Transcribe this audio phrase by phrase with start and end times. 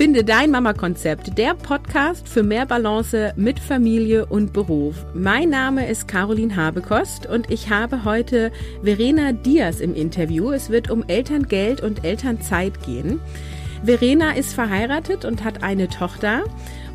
[0.00, 5.04] Finde dein Mama-Konzept, der Podcast für mehr Balance mit Familie und Beruf.
[5.12, 8.50] Mein Name ist Caroline Habekost und ich habe heute
[8.82, 10.52] Verena Diaz im Interview.
[10.52, 13.20] Es wird um Elterngeld und Elternzeit gehen.
[13.84, 16.44] Verena ist verheiratet und hat eine Tochter.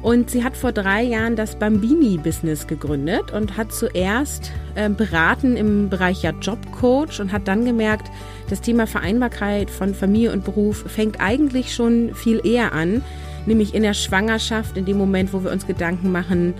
[0.01, 5.89] Und sie hat vor drei Jahren das Bambini-Business gegründet und hat zuerst äh, beraten im
[5.89, 8.11] Bereich ja Jobcoach und hat dann gemerkt,
[8.49, 13.01] das Thema Vereinbarkeit von Familie und Beruf fängt eigentlich schon viel eher an,
[13.45, 16.53] nämlich in der Schwangerschaft, in dem Moment, wo wir uns Gedanken machen,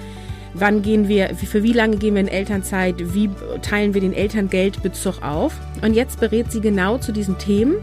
[0.56, 3.30] wann gehen wir, für wie lange gehen wir in Elternzeit, wie
[3.62, 5.54] teilen wir den Elterngeldbezug auf.
[5.82, 7.76] Und jetzt berät sie genau zu diesen Themen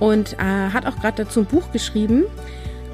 [0.00, 0.36] und äh,
[0.72, 2.24] hat auch gerade dazu ein Buch geschrieben.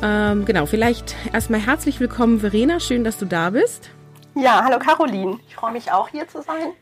[0.02, 2.80] Ähm, genau, vielleicht erstmal herzlich willkommen, Verena.
[2.80, 3.91] Schön, dass du da bist.
[4.34, 5.38] Ja, hallo Caroline.
[5.47, 6.73] Ich freue mich auch hier zu sein.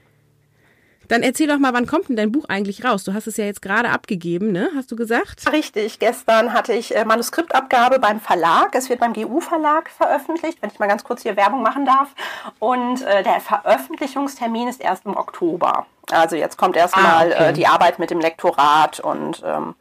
[1.08, 3.02] Dann erzähl doch mal, wann kommt denn dein Buch eigentlich raus?
[3.02, 4.70] Du hast es ja jetzt gerade abgegeben, ne?
[4.76, 5.52] Hast du gesagt?
[5.52, 5.98] Richtig.
[5.98, 8.74] Gestern hatte ich äh, Manuskriptabgabe beim Verlag.
[8.74, 12.14] Es wird beim GU-Verlag veröffentlicht, wenn ich mal ganz kurz hier Werbung machen darf.
[12.60, 15.84] Und äh, der Veröffentlichungstermin ist erst im Oktober.
[16.12, 17.48] Also jetzt kommt erstmal ah, okay.
[17.48, 19.74] äh, die Arbeit mit dem Lektorat und ähm,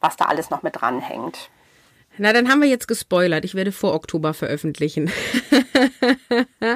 [0.00, 1.48] was da alles noch mit dranhängt.
[2.18, 3.44] Na, dann haben wir jetzt gespoilert.
[3.44, 5.10] Ich werde vor Oktober veröffentlichen.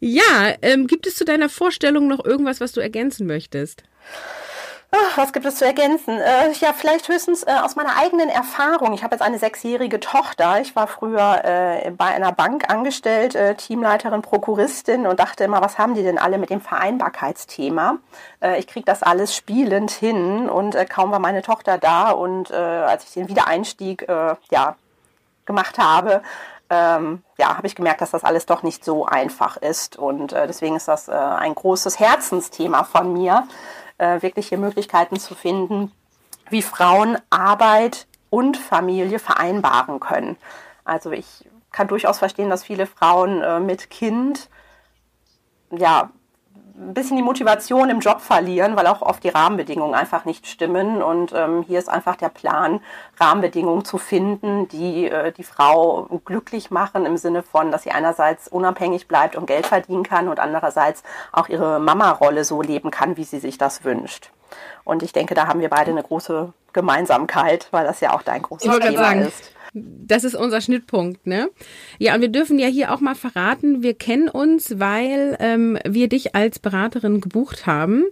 [0.00, 3.84] ja, ähm, gibt es zu deiner Vorstellung noch irgendwas, was du ergänzen möchtest?
[4.92, 6.18] Ach, was gibt es zu ergänzen?
[6.18, 8.92] Äh, ja, vielleicht höchstens äh, aus meiner eigenen Erfahrung.
[8.94, 10.60] Ich habe jetzt eine sechsjährige Tochter.
[10.60, 15.76] Ich war früher äh, bei einer Bank angestellt, äh, Teamleiterin, Prokuristin und dachte immer, was
[15.76, 17.98] haben die denn alle mit dem Vereinbarkeitsthema?
[18.40, 22.52] Äh, ich kriege das alles spielend hin und äh, kaum war meine Tochter da und
[22.52, 24.06] als ich den Wiedereinstieg
[24.50, 24.76] ja,
[25.44, 26.22] gemacht habe,
[26.70, 29.96] ähm, ja, habe ich gemerkt, dass das alles doch nicht so einfach ist.
[29.96, 33.46] Und deswegen ist das ein großes Herzensthema von mir,
[33.98, 35.92] äh, wirkliche Möglichkeiten zu finden,
[36.50, 40.36] wie Frauen Arbeit und Familie vereinbaren können.
[40.84, 44.48] Also ich kann durchaus verstehen, dass viele Frauen äh, mit Kind
[45.70, 46.10] ja
[46.78, 51.02] ein bisschen die Motivation im Job verlieren, weil auch oft die Rahmenbedingungen einfach nicht stimmen.
[51.02, 52.80] Und ähm, hier ist einfach der Plan,
[53.18, 58.48] Rahmenbedingungen zu finden, die äh, die Frau glücklich machen im Sinne von, dass sie einerseits
[58.48, 63.24] unabhängig bleibt und Geld verdienen kann und andererseits auch ihre Mama-Rolle so leben kann, wie
[63.24, 64.30] sie sich das wünscht.
[64.84, 68.42] Und ich denke, da haben wir beide eine große Gemeinsamkeit, weil das ja auch dein
[68.42, 69.22] großes Thema sagen.
[69.22, 69.55] ist.
[69.76, 71.50] Das ist unser Schnittpunkt, ne?
[71.98, 76.08] Ja, und wir dürfen ja hier auch mal verraten, wir kennen uns, weil ähm, wir
[76.08, 78.04] dich als Beraterin gebucht haben.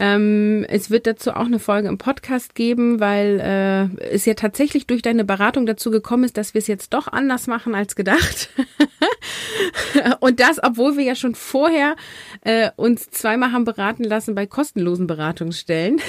[0.00, 4.86] Ähm, es wird dazu auch eine Folge im Podcast geben, weil äh, es ja tatsächlich
[4.86, 8.50] durch deine Beratung dazu gekommen ist, dass wir es jetzt doch anders machen als gedacht.
[10.20, 11.96] Und das, obwohl wir ja schon vorher
[12.42, 16.00] äh, uns zweimal haben beraten lassen bei kostenlosen Beratungsstellen.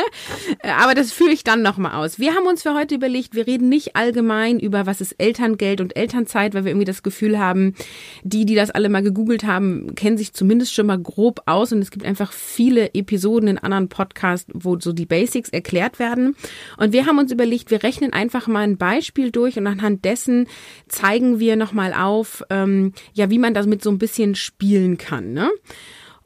[0.62, 2.18] Aber das führe ich dann nochmal aus.
[2.18, 5.96] Wir haben uns für heute überlegt, wir reden nicht allgemein über was ist Elterngeld und
[5.96, 7.74] Elternzeit, weil wir irgendwie das Gefühl haben,
[8.22, 11.80] die, die das alle mal gegoogelt haben, kennen sich zumindest schon mal grob aus und
[11.80, 16.36] es gibt einfach viele Episoden Episoden in anderen Podcasts, wo so die Basics erklärt werden.
[16.76, 20.46] Und wir haben uns überlegt, wir rechnen einfach mal ein Beispiel durch und anhand dessen
[20.86, 25.32] zeigen wir nochmal auf, ähm, ja, wie man damit so ein bisschen spielen kann.
[25.32, 25.50] Ne?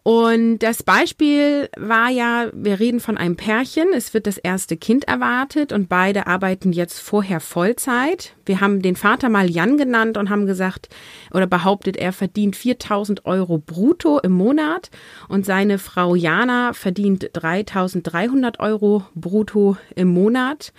[0.04, 5.04] Und das Beispiel war ja, wir reden von einem Pärchen, es wird das erste Kind
[5.04, 8.34] erwartet und beide arbeiten jetzt vorher Vollzeit.
[8.44, 10.88] Wir haben den Vater mal Jan genannt und haben gesagt
[11.32, 14.90] oder behauptet, er verdient 4000 Euro brutto im Monat
[15.28, 20.72] und seine Frau Jana verdient 3300 Euro brutto im Monat.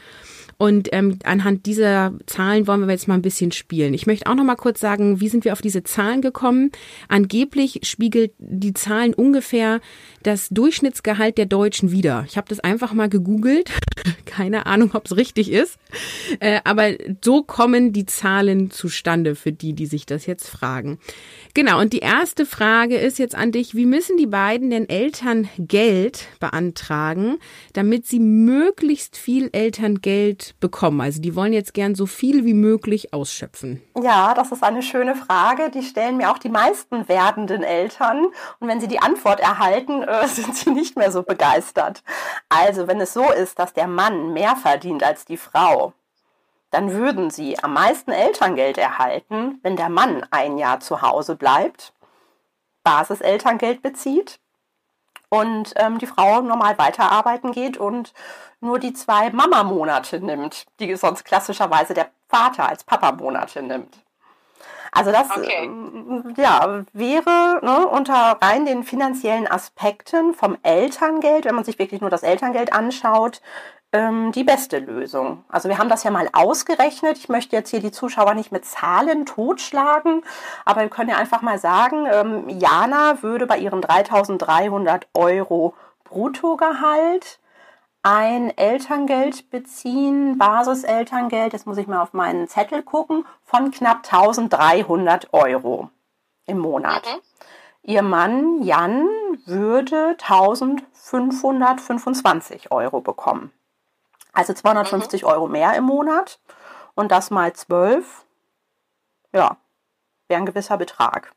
[0.58, 3.94] Und ähm, anhand dieser Zahlen wollen wir jetzt mal ein bisschen spielen.
[3.94, 6.72] Ich möchte auch noch mal kurz sagen, wie sind wir auf diese Zahlen gekommen?
[7.08, 9.82] Angeblich spiegelt die Zahlen ungefähr
[10.22, 12.26] das Durchschnittsgehalt der Deutschen wider.
[12.28, 13.72] Ich habe das einfach mal gegoogelt.
[14.26, 15.78] Keine Ahnung, ob es richtig ist.
[16.40, 16.92] Äh, aber
[17.24, 21.00] so kommen die Zahlen zustande für die, die sich das jetzt fragen.
[21.56, 25.48] Genau, und die erste Frage ist jetzt an dich, wie müssen die beiden den Eltern
[25.60, 27.38] Geld beantragen,
[27.74, 31.00] damit sie möglichst viel Elterngeld bekommen?
[31.00, 33.84] Also die wollen jetzt gern so viel wie möglich ausschöpfen.
[34.02, 35.70] Ja, das ist eine schöne Frage.
[35.70, 38.26] Die stellen mir auch die meisten werdenden Eltern.
[38.60, 42.02] Und wenn sie die Antwort erhalten, äh, sind sie nicht mehr so begeistert.
[42.50, 45.94] Also wenn es so ist, dass der Mann mehr verdient als die Frau,
[46.74, 51.94] dann würden sie am meisten Elterngeld erhalten, wenn der Mann ein Jahr zu Hause bleibt,
[52.84, 54.40] Basiselterngeld bezieht
[55.30, 58.14] und ähm, die Frau normal weiterarbeiten geht und
[58.60, 64.04] nur die zwei Mama-Monate nimmt, die sonst klassischerweise der Vater als Papa-Monate nimmt.
[64.92, 65.68] Also das okay.
[65.68, 72.02] äh, ja, wäre ne, unter rein den finanziellen Aspekten vom Elterngeld, wenn man sich wirklich
[72.02, 73.42] nur das Elterngeld anschaut,
[73.94, 75.46] ähm, die beste Lösung.
[75.48, 77.18] Also wir haben das ja mal ausgerechnet.
[77.18, 80.24] Ich möchte jetzt hier die Zuschauer nicht mit Zahlen totschlagen,
[80.66, 85.74] aber wir können ja einfach mal sagen, ähm, Jana würde bei ihren 3.300 Euro
[86.04, 87.40] Bruttogehalt
[88.02, 95.34] ein Elterngeld beziehen, Basiselterngeld, jetzt muss ich mal auf meinen Zettel gucken, von knapp 1300
[95.34, 95.90] Euro
[96.46, 97.06] im Monat.
[97.06, 97.22] Mhm.
[97.86, 99.10] Ihr Mann Jan
[99.46, 103.52] würde 1525 Euro bekommen.
[104.34, 105.28] Also 250 mhm.
[105.28, 106.40] Euro mehr im Monat
[106.96, 108.26] und das mal 12,
[109.32, 109.58] ja,
[110.28, 111.32] wäre ein gewisser Betrag.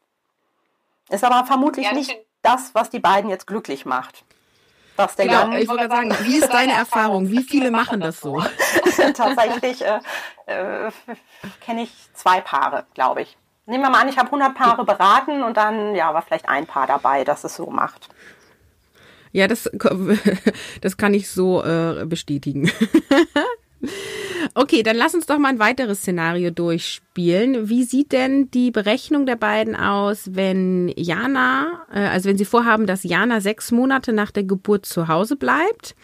[1.09, 4.25] Ist aber vermutlich ja, nicht das, was die beiden jetzt glücklich macht.
[4.97, 7.29] Was der genau, ich wollte sagen, wie ist deine Erfahrung?
[7.29, 8.43] Wie viele machen das so?
[9.15, 10.01] Tatsächlich äh,
[10.47, 10.91] äh,
[11.61, 13.37] kenne ich zwei Paare, glaube ich.
[13.67, 16.67] Nehmen wir mal an, ich habe 100 Paare beraten und dann ja, war vielleicht ein
[16.67, 18.09] Paar dabei, das es so macht.
[19.37, 19.71] Ja, das,
[20.81, 22.71] das kann ich so äh, bestätigen.
[24.55, 27.69] Okay, dann lass uns doch mal ein weiteres Szenario durchspielen.
[27.69, 32.87] Wie sieht denn die Berechnung der beiden aus, wenn Jana, äh, also wenn sie vorhaben,
[32.87, 35.95] dass Jana sechs Monate nach der Geburt zu Hause bleibt?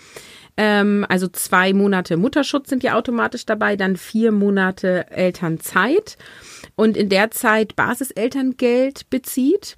[0.56, 6.18] Ähm, also zwei Monate Mutterschutz sind ja automatisch dabei, dann vier Monate Elternzeit
[6.76, 9.76] und in der Zeit Basiselterngeld bezieht.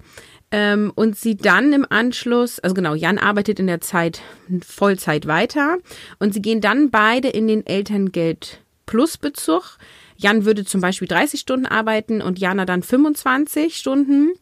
[0.51, 4.21] Ähm, und sie dann im Anschluss, also genau, Jan arbeitet in der Zeit
[4.65, 5.77] Vollzeit weiter
[6.19, 9.77] und sie gehen dann beide in den Elterngeld Plusbezug.
[10.17, 14.33] Jan würde zum Beispiel 30 Stunden arbeiten und Jana dann 25 Stunden.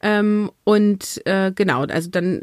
[0.00, 2.42] Ähm, und äh, genau, also dann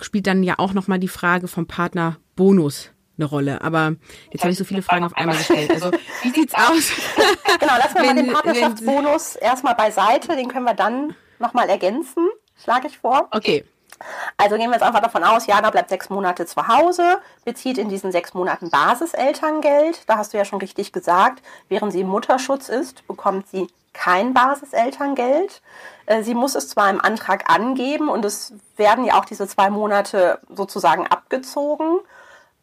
[0.00, 3.60] spielt dann ja auch nochmal die Frage vom Partner Bonus eine Rolle.
[3.62, 3.96] Aber
[4.32, 5.70] jetzt habe ich so viele Fragen auf einmal gestellt.
[5.70, 5.90] Also
[6.22, 6.92] wie sieht's aus?
[7.60, 10.34] genau, lassen wir wenn, mal den Partnerschaftsbonus erstmal beiseite.
[10.34, 12.28] Den können wir dann nochmal ergänzen,
[12.62, 13.28] schlage ich vor.
[13.30, 13.64] Okay.
[14.36, 17.88] Also gehen wir jetzt einfach davon aus, Jana bleibt sechs Monate zu Hause, bezieht in
[17.88, 20.08] diesen sechs Monaten Basiselterngeld.
[20.08, 24.34] Da hast du ja schon richtig gesagt, während sie im Mutterschutz ist, bekommt sie kein
[24.34, 25.62] Basiselterngeld.
[26.06, 29.70] Äh, sie muss es zwar im Antrag angeben und es werden ja auch diese zwei
[29.70, 31.98] Monate sozusagen abgezogen,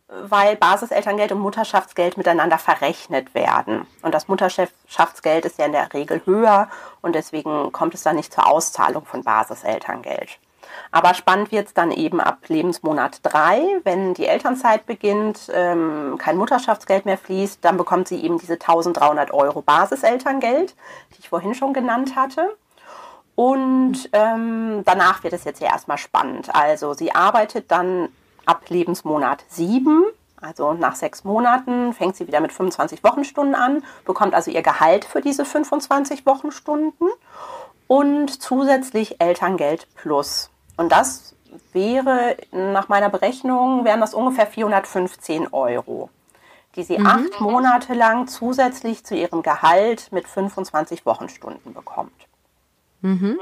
[0.09, 3.85] weil Basiselterngeld und Mutterschaftsgeld miteinander verrechnet werden.
[4.01, 6.67] Und das Mutterschaftsgeld ist ja in der Regel höher
[7.01, 10.39] und deswegen kommt es dann nicht zur Auszahlung von Basiselterngeld.
[10.91, 16.37] Aber spannend wird es dann eben ab Lebensmonat drei, wenn die Elternzeit beginnt, ähm, kein
[16.37, 20.75] Mutterschaftsgeld mehr fließt, dann bekommt sie eben diese 1300 Euro Basiselterngeld,
[21.13, 22.55] die ich vorhin schon genannt hatte.
[23.35, 26.53] Und ähm, danach wird es jetzt ja erstmal spannend.
[26.53, 28.09] Also sie arbeitet dann
[28.49, 30.03] ab Lebensmonat sieben,
[30.41, 35.05] also nach sechs Monaten fängt sie wieder mit 25 Wochenstunden an, bekommt also ihr Gehalt
[35.05, 37.09] für diese 25 Wochenstunden
[37.87, 40.49] und zusätzlich Elterngeld plus.
[40.77, 41.35] Und das
[41.73, 46.09] wäre nach meiner Berechnung, wären das ungefähr 415 Euro,
[46.75, 47.05] die sie mhm.
[47.05, 52.13] acht Monate lang zusätzlich zu ihrem Gehalt mit 25 Wochenstunden bekommt.
[53.01, 53.39] Mhm.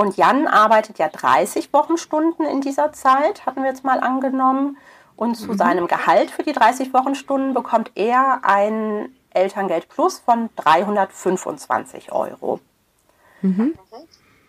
[0.00, 4.78] Und Jan arbeitet ja 30 Wochenstunden in dieser Zeit, hatten wir jetzt mal angenommen.
[5.14, 5.58] Und zu mhm.
[5.58, 12.60] seinem Gehalt für die 30 Wochenstunden bekommt er ein Elterngeld Plus von 325 Euro.
[13.42, 13.74] Mhm.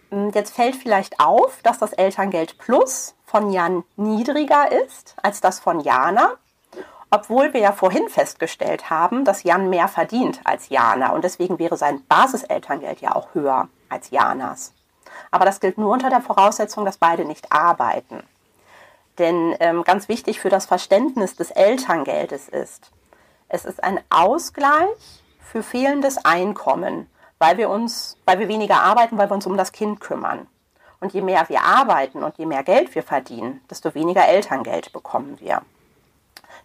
[0.09, 5.59] Hm, jetzt fällt vielleicht auf, dass das Elterngeld Plus von Jan niedriger ist als das
[5.59, 6.35] von Jana,
[7.09, 11.75] obwohl wir ja vorhin festgestellt haben, dass Jan mehr verdient als Jana und deswegen wäre
[11.75, 14.73] sein Basiselterngeld ja auch höher als Janas.
[15.31, 18.23] Aber das gilt nur unter der Voraussetzung, dass beide nicht arbeiten.
[19.17, 22.91] Denn ähm, ganz wichtig für das Verständnis des Elterngeldes ist,
[23.49, 27.07] es ist ein Ausgleich für fehlendes Einkommen
[27.41, 30.45] weil wir uns, weil wir weniger arbeiten, weil wir uns um das Kind kümmern.
[30.99, 35.39] Und je mehr wir arbeiten und je mehr Geld wir verdienen, desto weniger Elterngeld bekommen
[35.39, 35.63] wir.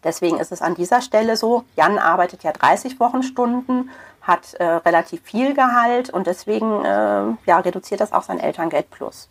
[0.05, 3.91] Deswegen ist es an dieser Stelle so, Jan arbeitet ja 30 Wochenstunden,
[4.27, 6.89] hat äh, relativ viel Gehalt und deswegen äh,
[7.47, 9.29] ja, reduziert das auch sein Elterngeld plus.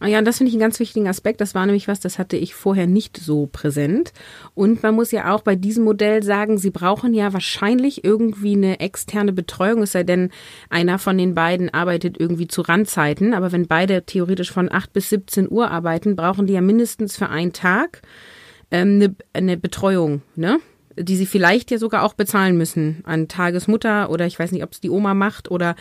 [0.00, 1.40] Ah ja, das finde ich einen ganz wichtigen Aspekt.
[1.40, 4.12] Das war nämlich was, das hatte ich vorher nicht so präsent.
[4.54, 8.78] Und man muss ja auch bei diesem Modell sagen, sie brauchen ja wahrscheinlich irgendwie eine
[8.78, 10.30] externe Betreuung, es sei denn,
[10.70, 13.34] einer von den beiden arbeitet irgendwie zu Randzeiten.
[13.34, 17.28] Aber wenn beide theoretisch von 8 bis 17 Uhr arbeiten, brauchen die ja mindestens für
[17.28, 18.02] einen Tag
[18.70, 20.58] ähm, eine, eine Betreuung, ne?
[20.98, 24.72] Die sie vielleicht ja sogar auch bezahlen müssen an Tagesmutter oder ich weiß nicht, ob
[24.72, 25.74] es die Oma macht oder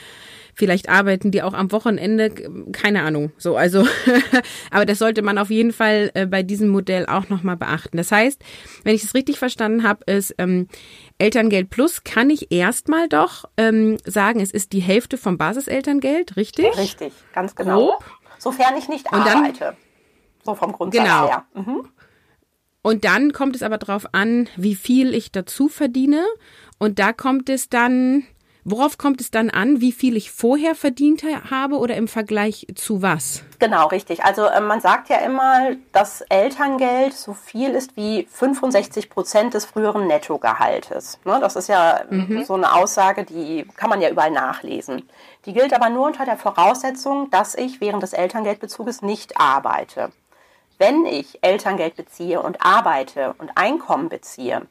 [0.58, 2.32] Vielleicht arbeiten die auch am Wochenende,
[2.72, 3.32] keine Ahnung.
[3.38, 3.88] So, also,
[4.72, 7.96] aber das sollte man auf jeden Fall äh, bei diesem Modell auch nochmal beachten.
[7.96, 8.42] Das heißt,
[8.84, 10.68] wenn ich es richtig verstanden habe, ist ähm,
[11.20, 16.76] Elterngeld Plus kann ich erstmal doch ähm, sagen, es ist die Hälfte vom Basiselterngeld, richtig?
[16.76, 17.92] Richtig, ganz genau.
[17.92, 18.04] Grob.
[18.40, 19.60] Sofern ich nicht arbeite.
[19.60, 19.76] Dann,
[20.44, 21.28] so vom Grundsatz genau.
[21.28, 21.46] her.
[21.54, 21.88] Mhm.
[22.88, 26.24] Und dann kommt es aber darauf an, wie viel ich dazu verdiene.
[26.80, 28.24] Und da kommt es dann,
[28.64, 33.02] worauf kommt es dann an, wie viel ich vorher verdient habe oder im Vergleich zu
[33.02, 33.44] was?
[33.60, 34.24] Genau, richtig.
[34.24, 39.66] Also äh, man sagt ja immer, dass Elterngeld so viel ist wie 65 Prozent des
[39.66, 41.20] früheren Nettogehaltes.
[41.26, 41.40] Ne?
[41.42, 42.46] Das ist ja mhm.
[42.46, 45.04] so eine Aussage, die kann man ja überall nachlesen.
[45.46, 50.14] Die gilt aber nur unter der Voraussetzung, dass ich während des Elterngeldbezuges nicht arbeite.
[50.78, 54.68] Wenn ich Elterngeld beziehe und arbeite und Einkommen beziehe,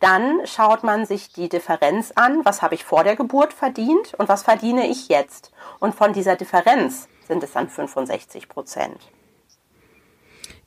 [0.00, 4.28] dann schaut man sich die Differenz an, was habe ich vor der Geburt verdient und
[4.28, 5.52] was verdiene ich jetzt.
[5.78, 8.98] Und von dieser Differenz sind es dann 65 Prozent.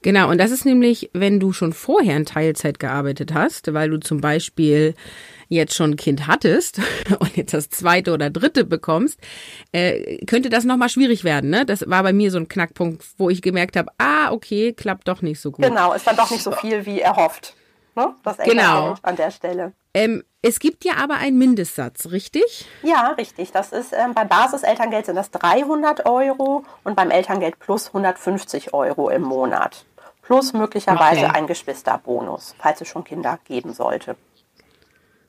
[0.03, 3.99] Genau, und das ist nämlich, wenn du schon vorher in Teilzeit gearbeitet hast, weil du
[3.99, 4.95] zum Beispiel
[5.47, 6.79] jetzt schon ein Kind hattest
[7.19, 9.19] und jetzt das zweite oder dritte bekommst,
[9.71, 11.49] äh, könnte das nochmal schwierig werden.
[11.49, 11.65] Ne?
[11.65, 15.21] Das war bei mir so ein Knackpunkt, wo ich gemerkt habe, ah, okay, klappt doch
[15.21, 15.65] nicht so gut.
[15.65, 17.55] Genau, ist dann doch nicht so viel wie erhofft.
[17.95, 18.13] Ne?
[18.23, 18.95] Das genau.
[19.03, 19.73] an der Stelle.
[19.93, 22.65] Ähm, es gibt ja aber einen Mindestsatz, richtig?
[22.81, 23.51] Ja, richtig.
[23.51, 29.09] Das ist ähm, beim Basiselterngeld sind das 300 Euro und beim Elterngeld plus 150 Euro
[29.09, 29.85] im Monat.
[30.23, 31.35] Plus möglicherweise okay.
[31.35, 34.15] ein Geschwisterbonus, falls es schon Kinder geben sollte.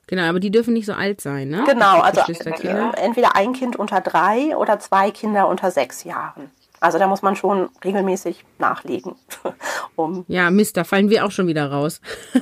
[0.07, 1.63] Genau, aber die dürfen nicht so alt sein, ne?
[1.65, 6.51] Genau, also äh, entweder ein Kind unter drei oder zwei Kinder unter sechs Jahren.
[6.79, 9.15] Also da muss man schon regelmäßig nachlegen.
[9.95, 12.01] um ja, Mist, da fallen wir auch schon wieder raus.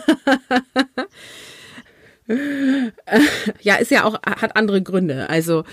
[3.62, 5.30] Ja, ist ja auch, hat andere Gründe.
[5.30, 5.64] Also,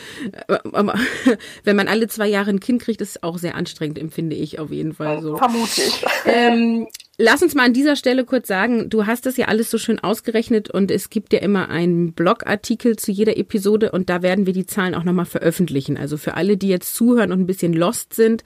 [0.49, 0.59] äh,
[1.65, 4.59] wenn man alle zwei Jahre ein Kind kriegt, ist es auch sehr anstrengend, empfinde ich
[4.59, 5.37] auf jeden Fall so.
[5.37, 6.05] Vermutlich.
[6.25, 6.89] Ähm,
[7.21, 9.99] lass uns mal an dieser Stelle kurz sagen, du hast das ja alles so schön
[9.99, 14.55] ausgerechnet und es gibt ja immer einen Blogartikel zu jeder Episode und da werden wir
[14.55, 15.99] die Zahlen auch nochmal veröffentlichen.
[15.99, 18.43] Also für alle, die jetzt zuhören und ein bisschen lost sind,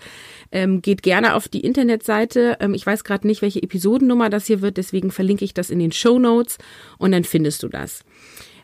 [0.51, 2.57] ähm, geht gerne auf die Internetseite.
[2.61, 5.79] Ähm, ich weiß gerade nicht, welche Episodennummer das hier wird, deswegen verlinke ich das in
[5.79, 6.59] den Show Notes
[6.99, 8.05] und dann findest du das.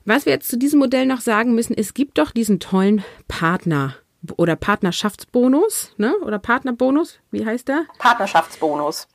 [0.05, 3.95] Was wir jetzt zu diesem Modell noch sagen müssen, es gibt doch diesen tollen Partner
[4.37, 6.15] oder Partnerschaftsbonus, ne?
[6.23, 7.85] Oder Partnerbonus, wie heißt der?
[7.99, 9.07] Partnerschaftsbonus.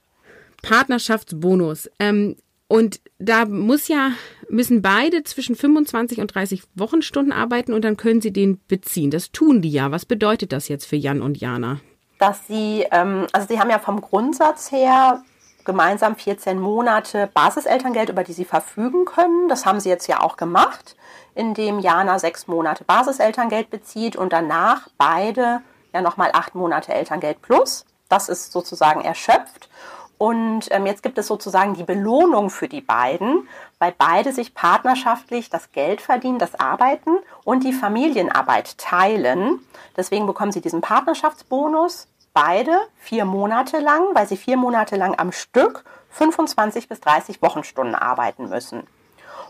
[0.66, 1.90] Partnerschaftsbonus.
[2.00, 2.36] Ähm,
[2.68, 4.12] und da muss ja,
[4.50, 9.12] müssen beide zwischen 25 und 30 Wochenstunden arbeiten und dann können sie den beziehen.
[9.12, 9.92] Das tun die ja.
[9.92, 11.80] Was bedeutet das jetzt für Jan und Jana?
[12.18, 15.24] Dass sie, ähm, also sie haben ja vom Grundsatz her
[15.66, 19.48] gemeinsam 14 Monate Basiselterngeld, über die sie verfügen können.
[19.48, 20.96] Das haben sie jetzt ja auch gemacht,
[21.36, 25.62] indem Jana sechs Monate Basiselterngeld bezieht und danach beide
[25.94, 27.86] ja nochmal acht Monate Elterngeld plus.
[28.10, 29.70] Das ist sozusagen erschöpft.
[30.18, 33.48] Und ähm, jetzt gibt es sozusagen die Belohnung für die beiden,
[33.80, 39.60] weil beide sich partnerschaftlich das Geld verdienen, das Arbeiten und die Familienarbeit teilen.
[39.98, 45.32] Deswegen bekommen sie diesen Partnerschaftsbonus beide vier Monate lang, weil sie vier Monate lang am
[45.32, 48.88] Stück 25 bis 30 Wochenstunden arbeiten müssen.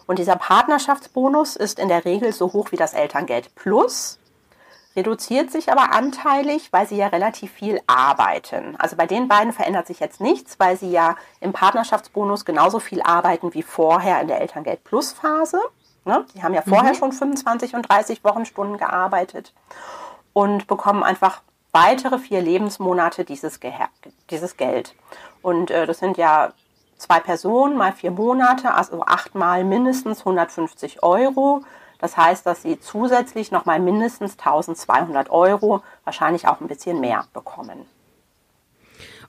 [0.08, 4.20] Und dieser Partnerschaftsbonus ist in der Regel so hoch wie das Elterngeld Plus,
[4.96, 8.76] reduziert sich aber anteilig, weil sie ja relativ viel arbeiten.
[8.80, 13.02] Also bei den beiden verändert sich jetzt nichts, weil sie ja im Partnerschaftsbonus genauso viel
[13.02, 15.60] arbeiten wie vorher in der Elterngeld Plus Phase.
[16.06, 16.26] Ne?
[16.34, 16.98] Die haben ja vorher mhm.
[16.98, 19.54] schon 25 und 30 Wochenstunden gearbeitet
[20.34, 23.74] und bekommen einfach weitere vier Lebensmonate dieses, Ge
[24.30, 24.96] dieses Geld.
[25.42, 26.54] Und äh, das sind ja
[26.98, 31.64] zwei Personen mal vier Monate, also achtmal mindestens 150 Euro.
[32.00, 37.86] Das heißt, dass sie zusätzlich nochmal mindestens 1200 Euro, wahrscheinlich auch ein bisschen mehr bekommen.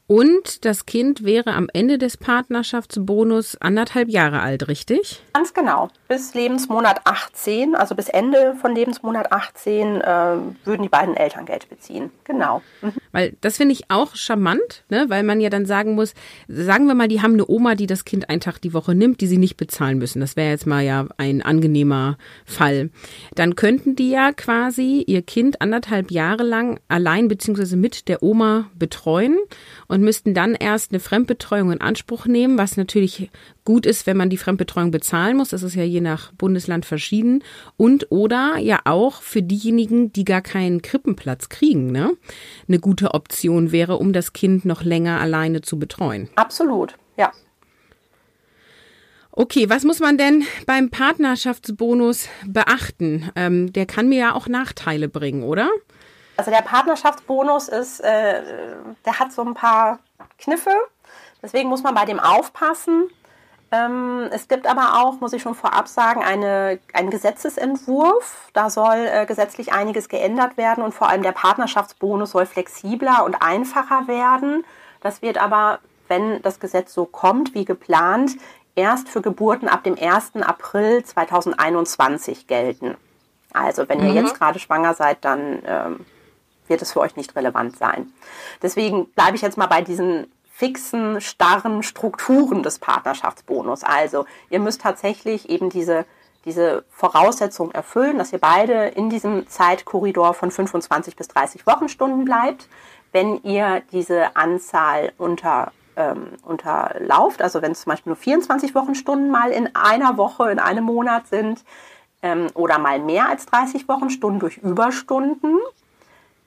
[0.09, 5.21] Und das Kind wäre am Ende des Partnerschaftsbonus anderthalb Jahre alt, richtig?
[5.33, 5.89] Ganz genau.
[6.07, 12.13] Bis Lebensmonat 18, also bis Ende von Lebensmonat 18, äh, würden die beiden Elterngeld beziehen.
[12.23, 12.63] Genau.
[12.83, 12.93] Mhm.
[13.17, 15.07] Weil das finde ich auch charmant, ne?
[15.09, 16.13] weil man ja dann sagen muss,
[16.49, 19.23] sagen wir mal, die haben eine Oma, die das Kind einen Tag die Woche nimmt,
[19.23, 20.21] die sie nicht bezahlen müssen.
[20.21, 22.91] Das wäre jetzt mal ja ein angenehmer Fall.
[23.35, 28.71] Dann könnten die ja quasi ihr Kind anderthalb Jahre lang allein beziehungsweise mit der Oma
[28.79, 29.39] betreuen
[29.89, 33.31] und müssten dann erst eine Fremdbetreuung in Anspruch nehmen, was natürlich
[33.67, 35.51] gut ist, wenn man die Fremdbetreuung bezahlen muss.
[35.51, 37.45] Das ist ja je nach Bundesland verschieden.
[37.77, 42.13] Und oder ja auch für diejenigen, die gar keinen Krippenplatz kriegen, ne?
[42.67, 46.31] Eine gute Option wäre, um das Kind noch länger alleine zu betreuen.
[46.37, 47.31] Absolut, ja.
[49.33, 53.31] Okay, was muss man denn beim Partnerschaftsbonus beachten?
[53.37, 55.69] Ähm, der kann mir ja auch Nachteile bringen, oder?
[56.39, 58.43] Also der Partnerschaftsbonus ist, äh,
[59.05, 59.99] der hat so ein paar
[60.39, 60.71] Kniffe.
[61.43, 63.11] Deswegen muss man bei dem aufpassen.
[63.73, 68.49] Ähm, es gibt aber auch, muss ich schon vorab sagen, eine, einen Gesetzesentwurf.
[68.53, 73.43] Da soll äh, gesetzlich einiges geändert werden und vor allem der Partnerschaftsbonus soll flexibler und
[73.43, 74.65] einfacher werden.
[75.01, 78.37] Das wird aber wenn das Gesetz so kommt wie geplant,
[78.75, 80.37] erst für Geburten ab dem 1.
[80.37, 82.97] April 2021 gelten.
[83.53, 84.17] Also wenn ihr mhm.
[84.17, 86.07] jetzt gerade schwanger seid, dann ähm,
[86.69, 88.13] wird es für euch nicht relevant sein.
[88.63, 93.85] Deswegen bleibe ich jetzt mal bei diesen fixen, starren Strukturen des Partnerschaftsbonus.
[93.85, 96.07] Also ihr müsst tatsächlich eben diese,
[96.47, 102.69] diese Voraussetzung erfüllen, dass ihr beide in diesem Zeitkorridor von 25 bis 30 Wochenstunden bleibt.
[103.13, 109.31] Wenn ihr diese Anzahl unter ähm, unterlauft, also wenn es zum Beispiel nur 24 Wochenstunden
[109.31, 111.65] mal in einer Woche, in einem Monat sind,
[112.23, 115.59] ähm, oder mal mehr als 30 Wochenstunden durch Überstunden,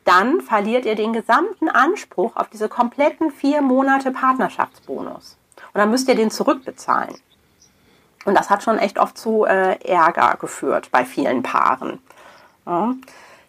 [0.10, 5.38] dann verliert ihr den gesamten Anspruch auf diese kompletten vier Monate Partnerschaftsbonus.
[5.72, 7.14] Und dann müsst ihr den zurückbezahlen.
[8.26, 12.00] Und das hat schon echt oft zu äh, Ärger geführt bei vielen Paaren.
[12.66, 12.96] Ja,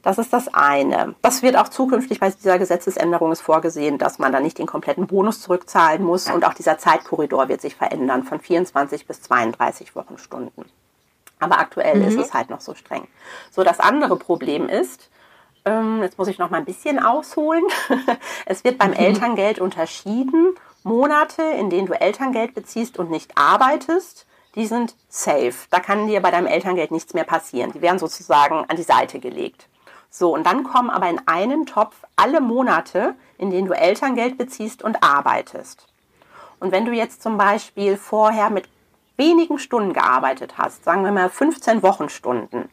[0.03, 1.15] das ist das eine.
[1.23, 5.07] Das wird auch zukünftig bei dieser Gesetzesänderung ist vorgesehen, dass man dann nicht den kompletten
[5.07, 10.67] Bonus zurückzahlen muss und auch dieser Zeitkorridor wird sich verändern von 24 bis 32 Wochenstunden.
[11.39, 12.09] Aber aktuell mhm.
[12.09, 13.09] ist es halt noch so streng.
[13.51, 15.11] So, das andere Problem ist,
[15.65, 17.65] ähm, jetzt muss ich noch mal ein bisschen ausholen.
[18.47, 18.93] es wird beim.
[19.01, 20.55] Elterngeld unterschieden.
[20.83, 25.55] Monate, in denen du Elterngeld beziehst und nicht arbeitest, die sind safe.
[25.71, 27.73] Da kann dir bei deinem Elterngeld nichts mehr passieren.
[27.73, 29.69] Die werden sozusagen an die Seite gelegt.
[30.11, 34.83] So, und dann kommen aber in einen Topf alle Monate, in denen du Elterngeld beziehst
[34.83, 35.87] und arbeitest.
[36.59, 38.69] Und wenn du jetzt zum Beispiel vorher mit
[39.17, 42.69] wenigen Stunden gearbeitet hast, sagen wir mal 15 Wochenstunden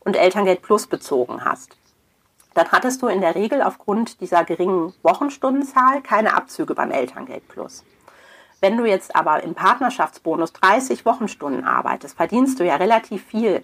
[0.00, 1.76] und Elterngeld Plus bezogen hast,
[2.56, 7.84] dann hattest du in der Regel aufgrund dieser geringen Wochenstundenzahl keine Abzüge beim Elterngeld Plus.
[8.60, 13.62] Wenn du jetzt aber im Partnerschaftsbonus 30 Wochenstunden arbeitest, verdienst du ja relativ viel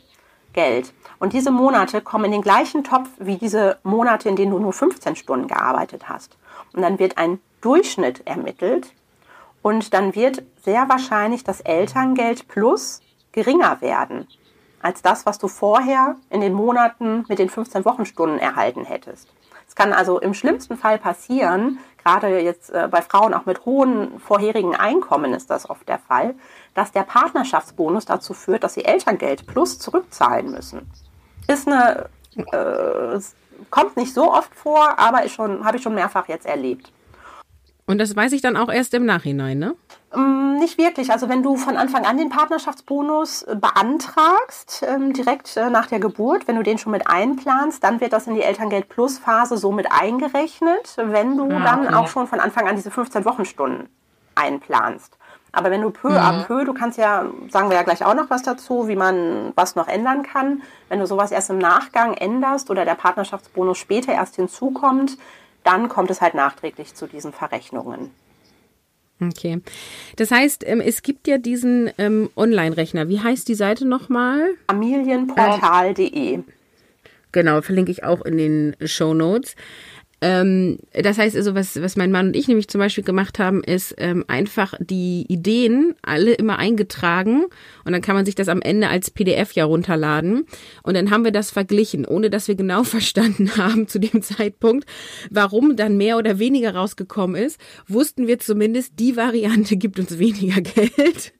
[0.52, 0.92] Geld.
[1.18, 4.74] Und diese Monate kommen in den gleichen Topf wie diese Monate, in denen du nur
[4.74, 6.36] 15 Stunden gearbeitet hast.
[6.74, 8.92] Und dann wird ein Durchschnitt ermittelt
[9.62, 13.00] und dann wird sehr wahrscheinlich das Elterngeld plus
[13.32, 14.28] geringer werden
[14.82, 19.28] als das, was du vorher in den Monaten mit den 15 Wochenstunden erhalten hättest.
[19.66, 24.20] Es kann also im schlimmsten Fall passieren, gerade jetzt äh, bei Frauen auch mit hohen
[24.20, 26.34] vorherigen Einkommen ist das oft der Fall,
[26.74, 30.90] dass der Partnerschaftsbonus dazu führt, dass sie Elterngeld plus zurückzahlen müssen.
[31.46, 33.18] Ist eine, äh,
[33.70, 36.92] kommt nicht so oft vor, aber ist schon, habe ich schon mehrfach jetzt erlebt.
[37.86, 39.74] Und das weiß ich dann auch erst im Nachhinein, ne?
[40.14, 41.10] Mm, nicht wirklich.
[41.10, 45.98] Also wenn du von Anfang an den Partnerschaftsbonus äh, beantragst, ähm, direkt äh, nach der
[45.98, 49.56] Geburt, wenn du den schon mit einplanst, dann wird das in die Elterngeld Plus Phase
[49.56, 53.88] so mit eingerechnet, wenn du ah, dann auch schon von Anfang an diese 15 Wochenstunden
[54.34, 55.18] einplanst.
[55.52, 56.16] Aber wenn du peu mhm.
[56.16, 59.52] à peu, du kannst ja, sagen wir ja gleich auch noch was dazu, wie man
[59.54, 60.62] was noch ändern kann.
[60.88, 65.18] Wenn du sowas erst im Nachgang änderst oder der Partnerschaftsbonus später erst hinzukommt,
[65.64, 68.10] dann kommt es halt nachträglich zu diesen Verrechnungen.
[69.20, 69.60] Okay.
[70.16, 73.08] Das heißt, ähm, es gibt ja diesen ähm, Online-Rechner.
[73.08, 74.50] Wie heißt die Seite nochmal?
[74.68, 76.40] Familienportal.de.
[77.30, 79.56] Genau, verlinke ich auch in den Show Notes.
[80.22, 83.64] Ähm, das heißt also, was, was mein Mann und ich nämlich zum Beispiel gemacht haben,
[83.64, 87.46] ist ähm, einfach die Ideen alle immer eingetragen
[87.84, 90.46] und dann kann man sich das am Ende als PDF ja runterladen
[90.84, 94.86] und dann haben wir das verglichen, ohne dass wir genau verstanden haben zu dem Zeitpunkt,
[95.28, 100.60] warum dann mehr oder weniger rausgekommen ist, wussten wir zumindest, die Variante gibt uns weniger
[100.60, 101.32] Geld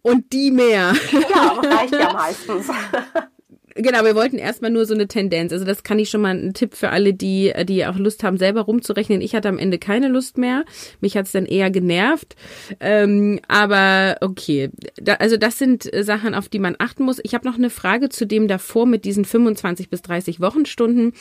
[0.00, 0.94] und die mehr.
[1.12, 2.66] Ja, reicht ja meistens.
[3.76, 5.52] Genau, wir wollten erstmal nur so eine Tendenz.
[5.52, 8.36] Also das kann ich schon mal ein Tipp für alle, die, die auch Lust haben,
[8.36, 9.20] selber rumzurechnen.
[9.20, 10.64] Ich hatte am Ende keine Lust mehr.
[11.00, 12.34] Mich hat's dann eher genervt.
[12.80, 14.70] Ähm, aber okay.
[14.96, 17.20] Da, also das sind Sachen, auf die man achten muss.
[17.22, 21.12] Ich habe noch eine Frage zu dem davor mit diesen 25 bis 30 Wochenstunden.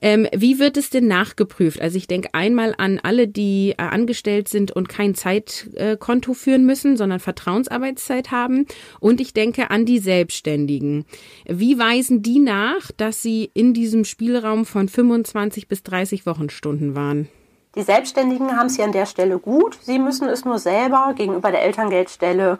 [0.00, 1.82] Ähm, wie wird es denn nachgeprüft?
[1.82, 6.64] Also ich denke einmal an alle, die äh, angestellt sind und kein Zeitkonto äh, führen
[6.64, 8.66] müssen, sondern Vertrauensarbeitszeit haben.
[9.00, 11.04] Und ich denke an die Selbstständigen.
[11.46, 16.94] Wie weit weisen die nach, dass sie in diesem Spielraum von 25 bis 30 Wochenstunden
[16.94, 17.28] waren.
[17.74, 19.78] Die Selbstständigen haben es ja an der Stelle gut.
[19.82, 22.58] Sie müssen es nur selber gegenüber der Elterngeldstelle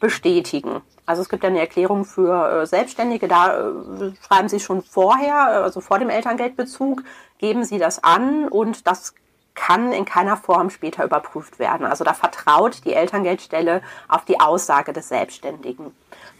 [0.00, 0.80] bestätigen.
[1.06, 5.62] Also es gibt ja eine Erklärung für äh, Selbstständige, da äh, schreiben Sie schon vorher,
[5.62, 7.02] also vor dem Elterngeldbezug,
[7.38, 9.14] geben Sie das an und das
[9.54, 11.86] kann in keiner Form später überprüft werden.
[11.86, 15.92] Also da vertraut die Elterngeldstelle auf die Aussage des Selbstständigen.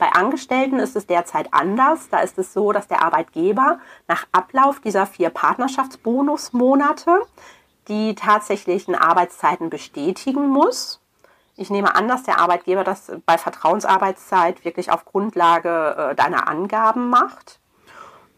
[0.02, 2.08] Bei Angestellten ist es derzeit anders.
[2.08, 7.20] Da ist es so, dass der Arbeitgeber nach Ablauf dieser vier Partnerschaftsbonusmonate
[7.86, 11.00] die tatsächlichen Arbeitszeiten bestätigen muss.
[11.54, 17.08] Ich nehme an, dass der Arbeitgeber das bei Vertrauensarbeitszeit wirklich auf Grundlage äh, deiner Angaben
[17.08, 17.60] macht.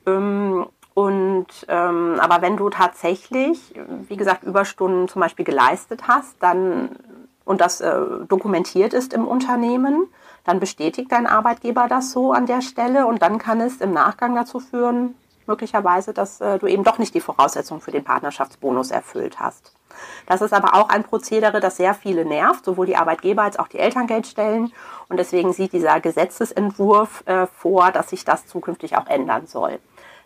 [0.04, 3.72] Ähm, und ähm, aber wenn du tatsächlich,
[4.06, 6.98] wie gesagt, Überstunden zum Beispiel geleistet hast, dann
[7.46, 10.08] und das äh, dokumentiert ist im Unternehmen,
[10.44, 14.34] dann bestätigt dein Arbeitgeber das so an der Stelle und dann kann es im Nachgang
[14.34, 15.14] dazu führen,
[15.46, 19.72] möglicherweise, dass äh, du eben doch nicht die Voraussetzungen für den Partnerschaftsbonus erfüllt hast.
[20.26, 23.68] Das ist aber auch ein Prozedere, das sehr viele nervt, sowohl die Arbeitgeber als auch
[23.68, 24.72] die Elterngeldstellen.
[25.08, 29.78] Und deswegen sieht dieser Gesetzesentwurf äh, vor, dass sich das zukünftig auch ändern soll.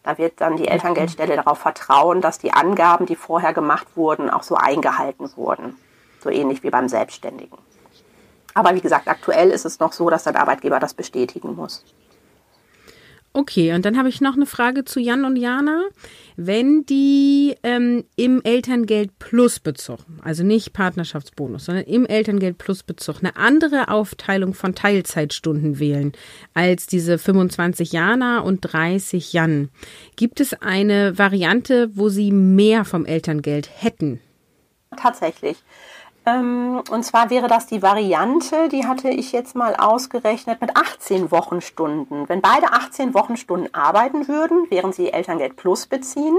[0.05, 4.43] Da wird dann die Elterngeldstelle darauf vertrauen, dass die Angaben, die vorher gemacht wurden, auch
[4.43, 5.77] so eingehalten wurden.
[6.21, 7.59] So ähnlich wie beim Selbstständigen.
[8.55, 11.85] Aber wie gesagt, aktuell ist es noch so, dass der Arbeitgeber das bestätigen muss.
[13.35, 15.85] Okay, und dann habe ich noch eine Frage zu Jan und Jana.
[16.37, 23.19] Wenn die ähm, im Elterngeld Plus Bezug, also nicht Partnerschaftsbonus, sondern im Elterngeld Plus Bezug,
[23.21, 26.13] eine andere Aufteilung von Teilzeitstunden wählen
[26.55, 29.69] als diese 25 Jana und 30 Jan,
[30.17, 34.21] gibt es eine Variante, wo sie mehr vom Elterngeld hätten?
[34.97, 35.59] Tatsächlich.
[36.29, 41.31] Ähm, und zwar wäre das die Variante, die hatte ich jetzt mal ausgerechnet mit 18
[41.31, 42.29] Wochenstunden.
[42.29, 46.37] Wenn beide 18 Wochenstunden arbeiten würden, während sie Elterngeld Plus beziehen,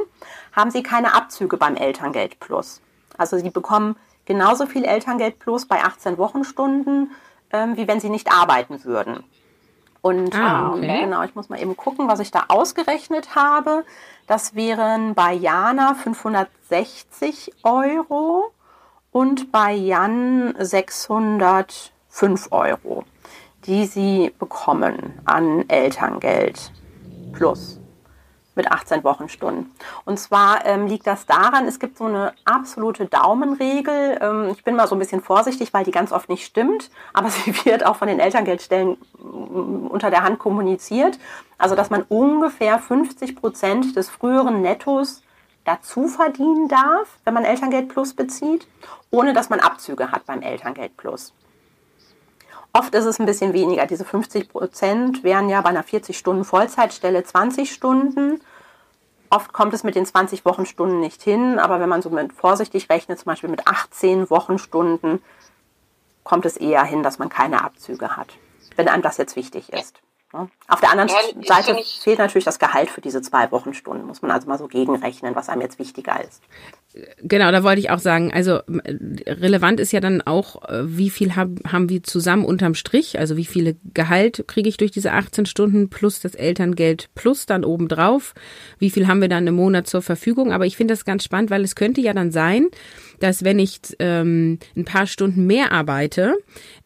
[0.51, 2.81] haben sie keine Abzüge beim Elterngeld Plus.
[3.17, 7.11] Also sie bekommen genauso viel Elterngeld Plus bei 18 Wochenstunden,
[7.51, 9.23] ähm, wie wenn sie nicht arbeiten würden.
[10.01, 11.01] Und ah, ähm, okay.
[11.01, 13.85] genau, ich muss mal eben gucken, was ich da ausgerechnet habe.
[14.27, 18.51] Das wären bei Jana 560 Euro
[19.11, 23.03] und bei Jan 605 Euro,
[23.65, 26.71] die sie bekommen an Elterngeld
[27.33, 27.79] plus
[28.59, 29.71] mit 18 Wochenstunden.
[30.03, 34.19] Und zwar ähm, liegt das daran, es gibt so eine absolute Daumenregel.
[34.21, 37.29] Ähm, ich bin mal so ein bisschen vorsichtig, weil die ganz oft nicht stimmt, aber
[37.29, 41.19] sie wird auch von den Elterngeldstellen mm, unter der Hand kommuniziert.
[41.57, 45.21] Also, dass man ungefähr 50 Prozent des früheren Nettos
[45.69, 48.67] dazu verdienen darf, wenn man Elterngeld Plus bezieht,
[49.11, 51.33] ohne dass man Abzüge hat beim Elterngeld Plus.
[52.73, 53.85] Oft ist es ein bisschen weniger.
[53.85, 58.41] Diese 50 Prozent wären ja bei einer 40-Stunden-Vollzeitstelle 20 Stunden.
[59.29, 62.89] Oft kommt es mit den 20 Wochenstunden nicht hin, aber wenn man so mit vorsichtig
[62.89, 65.21] rechnet, zum Beispiel mit 18 Wochenstunden,
[66.23, 68.33] kommt es eher hin, dass man keine Abzüge hat,
[68.75, 69.99] wenn einem das jetzt wichtig ist.
[70.33, 70.47] Ne?
[70.67, 74.05] Auf der anderen ja, Seite fehlt natürlich das Gehalt für diese zwei Wochenstunden.
[74.05, 76.41] Muss man also mal so gegenrechnen, was einem jetzt wichtiger ist.
[77.21, 81.35] Genau, da wollte ich auch sagen, also relevant ist ja dann auch, äh, wie viel
[81.35, 85.45] haben, haben wir zusammen unterm Strich, also wie viele Gehalt kriege ich durch diese 18
[85.45, 88.33] Stunden plus das Elterngeld plus dann obendrauf,
[88.79, 90.51] wie viel haben wir dann im Monat zur Verfügung.
[90.51, 92.67] Aber ich finde das ganz spannend, weil es könnte ja dann sein,
[93.19, 96.35] dass wenn ich ähm, ein paar Stunden mehr arbeite,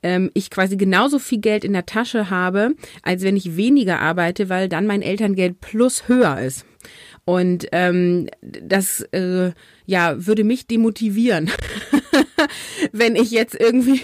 [0.03, 4.49] ähm, ich quasi genauso viel Geld in der Tasche habe, als wenn ich weniger arbeite,
[4.49, 6.65] weil dann mein Elterngeld plus höher ist.
[7.25, 9.51] Und ähm, das äh,
[9.85, 11.49] ja würde mich demotivieren,
[12.91, 14.01] wenn ich jetzt irgendwie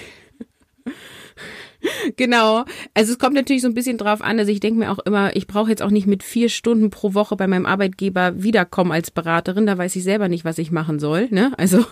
[2.17, 2.65] genau.
[2.93, 4.39] Also es kommt natürlich so ein bisschen drauf an.
[4.39, 7.13] Also ich denke mir auch immer, ich brauche jetzt auch nicht mit vier Stunden pro
[7.13, 9.65] Woche bei meinem Arbeitgeber wiederkommen als Beraterin.
[9.65, 11.27] Da weiß ich selber nicht, was ich machen soll.
[11.31, 11.51] Ne?
[11.57, 11.85] Also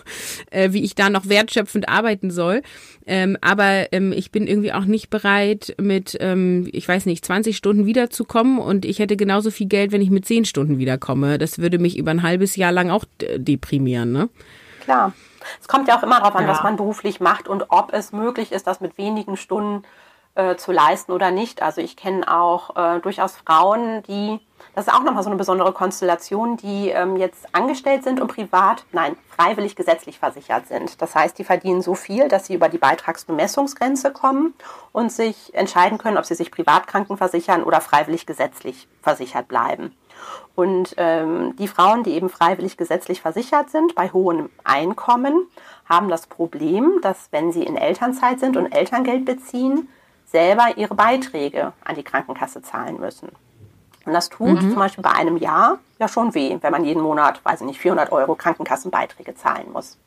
[0.50, 2.62] äh, wie ich da noch wertschöpfend arbeiten soll.
[3.06, 7.56] Ähm, aber ähm, ich bin irgendwie auch nicht bereit, mit, ähm, ich weiß nicht, 20
[7.56, 8.58] Stunden wiederzukommen.
[8.58, 11.38] Und ich hätte genauso viel Geld, wenn ich mit 10 Stunden wiederkomme.
[11.38, 13.04] Das würde mich über ein halbes Jahr lang auch
[13.36, 14.12] deprimieren.
[14.12, 14.28] Ne?
[14.80, 15.14] Klar.
[15.60, 16.50] Es kommt ja auch immer darauf an, ja.
[16.50, 19.84] was man beruflich macht und ob es möglich ist, das mit wenigen Stunden
[20.38, 21.62] äh, zu leisten oder nicht.
[21.62, 24.38] Also ich kenne auch äh, durchaus Frauen, die,
[24.74, 28.84] das ist auch nochmal so eine besondere Konstellation, die ähm, jetzt angestellt sind und privat,
[28.92, 31.02] nein, freiwillig gesetzlich versichert sind.
[31.02, 34.54] Das heißt, die verdienen so viel, dass sie über die Beitragsbemessungsgrenze kommen
[34.92, 39.92] und sich entscheiden können, ob sie sich privat krankenversichern oder freiwillig gesetzlich versichert bleiben.
[40.54, 45.46] Und ähm, die Frauen, die eben freiwillig gesetzlich versichert sind, bei hohem Einkommen,
[45.88, 49.88] haben das Problem, dass wenn sie in Elternzeit sind und Elterngeld beziehen,
[50.26, 53.28] selber ihre Beiträge an die Krankenkasse zahlen müssen.
[54.04, 54.70] Und das tut mhm.
[54.70, 57.80] zum Beispiel bei einem Jahr ja schon weh, wenn man jeden Monat, weiß ich nicht,
[57.80, 59.98] 400 Euro Krankenkassenbeiträge zahlen muss.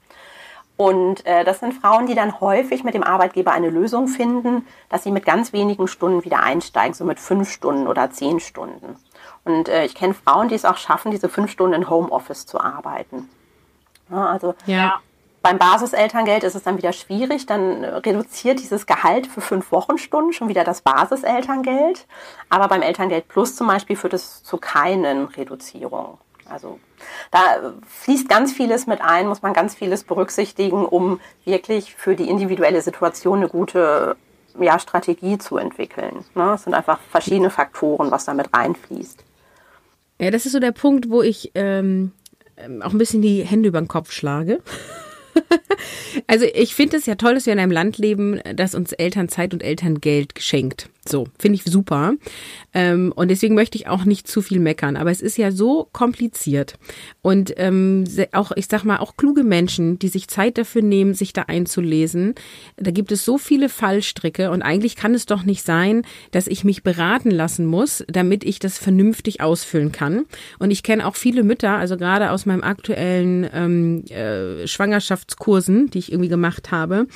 [0.77, 5.03] Und äh, das sind Frauen, die dann häufig mit dem Arbeitgeber eine Lösung finden, dass
[5.03, 8.95] sie mit ganz wenigen Stunden wieder einsteigen, so mit fünf Stunden oder zehn Stunden.
[9.43, 12.59] Und äh, ich kenne Frauen, die es auch schaffen, diese fünf Stunden in Homeoffice zu
[12.59, 13.29] arbeiten.
[14.09, 14.99] Ja, also ja.
[15.41, 17.45] beim Basiselterngeld ist es dann wieder schwierig.
[17.45, 22.05] Dann reduziert dieses Gehalt für fünf Wochenstunden schon wieder das Basiselterngeld.
[22.49, 26.17] Aber beim Elterngeld Plus zum Beispiel führt es zu keinen Reduzierungen.
[26.49, 26.79] Also
[27.31, 27.39] da
[27.87, 32.81] fließt ganz vieles mit ein, muss man ganz vieles berücksichtigen, um wirklich für die individuelle
[32.81, 34.17] Situation eine gute
[34.59, 36.25] ja, Strategie zu entwickeln.
[36.35, 36.53] Ne?
[36.55, 39.23] Es sind einfach verschiedene Faktoren, was da mit reinfließt.
[40.21, 42.11] Ja, das ist so der Punkt, wo ich ähm,
[42.55, 44.61] ähm, auch ein bisschen die Hände über den Kopf schlage.
[46.27, 49.51] also ich finde es ja toll, dass wir in einem Land leben, das uns Elternzeit
[49.51, 50.89] und Elterngeld geschenkt.
[51.07, 52.13] So, finde ich super.
[52.75, 54.95] Ähm, und deswegen möchte ich auch nicht zu viel meckern.
[54.95, 56.75] Aber es ist ja so kompliziert.
[57.23, 61.33] Und ähm, auch, ich sag mal, auch kluge Menschen, die sich Zeit dafür nehmen, sich
[61.33, 62.35] da einzulesen.
[62.77, 64.51] Da gibt es so viele Fallstricke.
[64.51, 68.59] Und eigentlich kann es doch nicht sein, dass ich mich beraten lassen muss, damit ich
[68.59, 70.25] das vernünftig ausfüllen kann.
[70.59, 75.97] Und ich kenne auch viele Mütter, also gerade aus meinem aktuellen ähm, äh, Schwangerschaftskursen, die
[75.97, 77.07] ich irgendwie gemacht habe,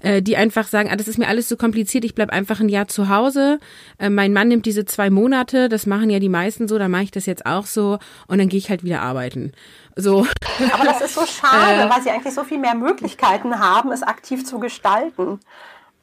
[0.00, 2.68] äh, die einfach sagen, ah, das ist mir alles so kompliziert, ich bleib einfach ein
[2.68, 3.58] Jahr zu Hause.
[3.98, 7.04] Äh, mein Mann nimmt diese zwei Monate, das machen ja die meisten so, dann mache
[7.04, 9.52] ich das jetzt auch so und dann gehe ich halt wieder arbeiten.
[9.96, 10.26] So.
[10.72, 14.02] Aber das ist so schade, äh, weil sie eigentlich so viel mehr Möglichkeiten haben, es
[14.02, 15.40] aktiv zu gestalten.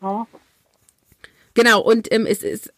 [0.02, 0.28] Ja.
[1.54, 2.72] Genau, und ähm, es ist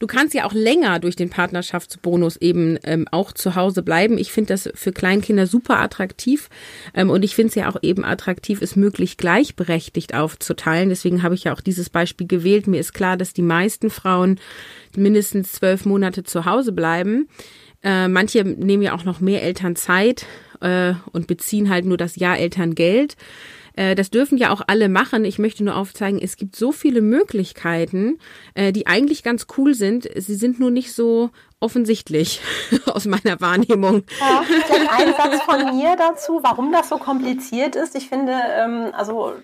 [0.00, 4.16] Du kannst ja auch länger durch den Partnerschaftsbonus eben ähm, auch zu Hause bleiben.
[4.16, 6.48] Ich finde das für Kleinkinder super attraktiv
[6.94, 10.88] ähm, und ich finde es ja auch eben attraktiv, es möglich gleichberechtigt aufzuteilen.
[10.88, 12.66] Deswegen habe ich ja auch dieses Beispiel gewählt.
[12.66, 14.40] Mir ist klar, dass die meisten Frauen
[14.96, 17.28] mindestens zwölf Monate zu Hause bleiben.
[17.82, 20.24] Äh, manche nehmen ja auch noch mehr Elternzeit
[20.62, 23.16] äh, und beziehen halt nur das Jahr Elterngeld.
[23.74, 25.24] Äh, das dürfen ja auch alle machen.
[25.24, 28.18] Ich möchte nur aufzeigen, es gibt so viele Möglichkeiten,
[28.54, 30.08] äh, die eigentlich ganz cool sind.
[30.16, 31.30] Sie sind nur nicht so
[31.60, 32.40] offensichtlich
[32.86, 34.04] aus meiner Wahrnehmung.
[34.18, 34.42] Ja,
[34.96, 37.94] ein Satz von mir dazu, warum das so kompliziert ist.
[37.94, 39.34] Ich finde, ähm, also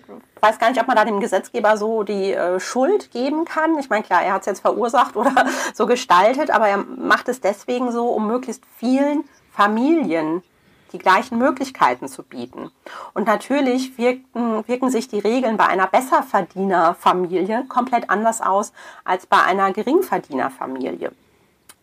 [0.41, 3.77] weiß gar nicht, ob man da dem Gesetzgeber so die äh, Schuld geben kann.
[3.79, 7.39] Ich meine, klar, er hat es jetzt verursacht oder so gestaltet, aber er macht es
[7.39, 10.41] deswegen so, um möglichst vielen Familien
[10.93, 12.71] die gleichen Möglichkeiten zu bieten.
[13.13, 18.73] Und natürlich wirken, wirken sich die Regeln bei einer Besserverdienerfamilie komplett anders aus
[19.03, 21.11] als bei einer Geringverdienerfamilie.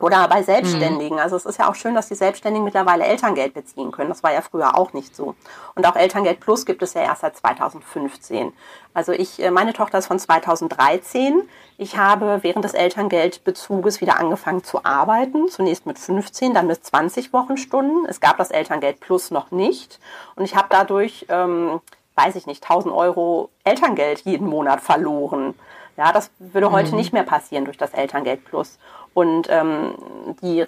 [0.05, 1.17] Oder bei Selbstständigen.
[1.17, 1.23] Mhm.
[1.23, 4.11] Also es ist ja auch schön, dass die Selbstständigen mittlerweile Elterngeld beziehen können.
[4.11, 5.35] Das war ja früher auch nicht so.
[5.75, 8.53] Und auch Elterngeld Plus gibt es ja erst seit 2015.
[8.93, 11.49] Also ich, äh, meine Tochter ist von 2013.
[11.79, 15.49] Ich habe während des Elterngeldbezuges wieder angefangen zu arbeiten.
[15.49, 18.05] Zunächst mit 15, dann mit 20 Wochenstunden.
[18.07, 20.01] Es gab das Elterngeld Plus noch nicht.
[20.37, 21.81] Und ich habe dadurch, ähm,
[22.14, 25.55] weiß ich nicht, 1000 Euro Elterngeld jeden Monat verloren.
[25.97, 26.97] Ja, das würde heute mhm.
[26.97, 28.79] nicht mehr passieren durch das Elterngeld Plus.
[29.14, 29.94] Und ähm,
[30.42, 30.66] die,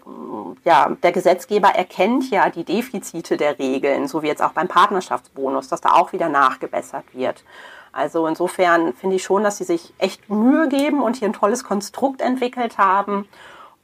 [0.64, 5.68] ja, der Gesetzgeber erkennt ja die Defizite der Regeln, so wie jetzt auch beim Partnerschaftsbonus,
[5.68, 7.42] dass da auch wieder nachgebessert wird.
[7.92, 11.64] Also insofern finde ich schon, dass sie sich echt Mühe geben und hier ein tolles
[11.64, 13.26] Konstrukt entwickelt haben.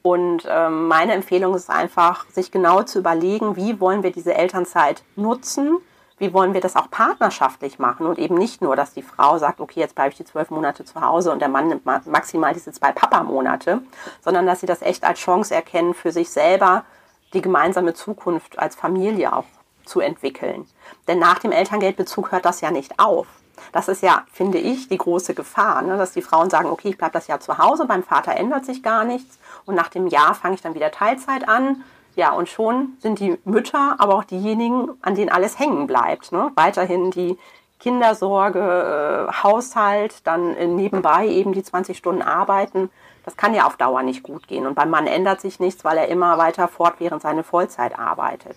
[0.02, 5.02] Und ähm, meine Empfehlung ist einfach, sich genau zu überlegen, wie wollen wir diese Elternzeit
[5.16, 5.78] nutzen
[6.22, 9.60] wie wollen wir das auch partnerschaftlich machen und eben nicht nur, dass die Frau sagt,
[9.60, 12.70] okay, jetzt bleibe ich die zwölf Monate zu Hause und der Mann nimmt maximal diese
[12.70, 13.82] zwei Papa-Monate,
[14.20, 16.84] sondern dass sie das echt als Chance erkennen, für sich selber
[17.32, 19.46] die gemeinsame Zukunft als Familie auch
[19.84, 20.64] zu entwickeln.
[21.08, 23.26] Denn nach dem Elterngeldbezug hört das ja nicht auf.
[23.72, 25.96] Das ist ja, finde ich, die große Gefahr, ne?
[25.96, 28.84] dass die Frauen sagen, okay, ich bleibe das Jahr zu Hause, beim Vater ändert sich
[28.84, 31.82] gar nichts und nach dem Jahr fange ich dann wieder Teilzeit an
[32.14, 36.32] ja, und schon sind die Mütter, aber auch diejenigen, an denen alles hängen bleibt.
[36.32, 36.50] Ne?
[36.54, 37.38] Weiterhin die
[37.78, 42.90] Kindersorge, äh, Haushalt, dann äh, nebenbei eben die 20 Stunden arbeiten.
[43.24, 44.66] Das kann ja auf Dauer nicht gut gehen.
[44.66, 48.56] Und beim Mann ändert sich nichts, weil er immer weiter fortwährend seine Vollzeit arbeitet.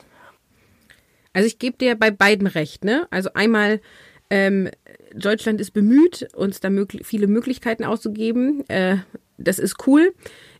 [1.34, 2.84] Also ich gebe dir bei beiden recht.
[2.84, 3.08] Ne?
[3.10, 3.82] Also einmal
[4.30, 4.70] ähm,
[5.14, 8.68] Deutschland ist bemüht, uns da mög viele Möglichkeiten auszugeben.
[8.70, 8.98] Äh,
[9.38, 10.14] das ist cool.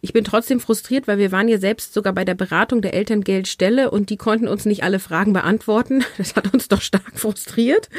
[0.06, 3.90] Ich bin trotzdem frustriert, weil wir waren ja selbst sogar bei der Beratung der Elterngeldstelle
[3.90, 6.04] und die konnten uns nicht alle Fragen beantworten.
[6.18, 7.90] Das hat uns doch stark frustriert.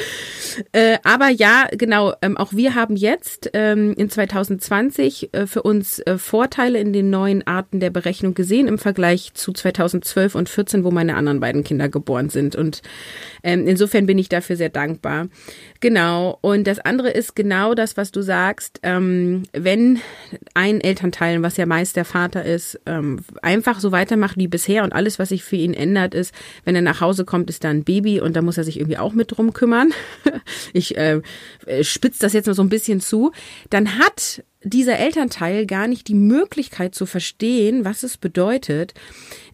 [0.73, 5.99] Äh, aber ja, genau, ähm, auch wir haben jetzt ähm, in 2020 äh, für uns
[6.01, 10.85] äh, Vorteile in den neuen Arten der Berechnung gesehen im Vergleich zu 2012 und 14,
[10.85, 12.55] wo meine anderen beiden Kinder geboren sind.
[12.55, 12.83] Und
[13.43, 15.27] ähm, insofern bin ich dafür sehr dankbar.
[15.81, 16.39] Genau.
[16.41, 18.81] Und das andere ist genau das, was du sagst.
[18.83, 20.01] Ähm, wenn
[20.55, 24.93] ein Elternteil, was ja meist der Vater ist, ähm, einfach so weitermacht wie bisher und
[24.93, 26.35] alles, was sich für ihn ändert, ist,
[26.65, 28.99] wenn er nach Hause kommt, ist da ein Baby und da muss er sich irgendwie
[28.99, 29.93] auch mit drum kümmern.
[30.73, 31.21] ich äh,
[31.83, 33.33] spitze das jetzt mal so ein bisschen zu.
[33.71, 38.95] Dann hat dieser Elternteil gar nicht die Möglichkeit zu verstehen, was es bedeutet,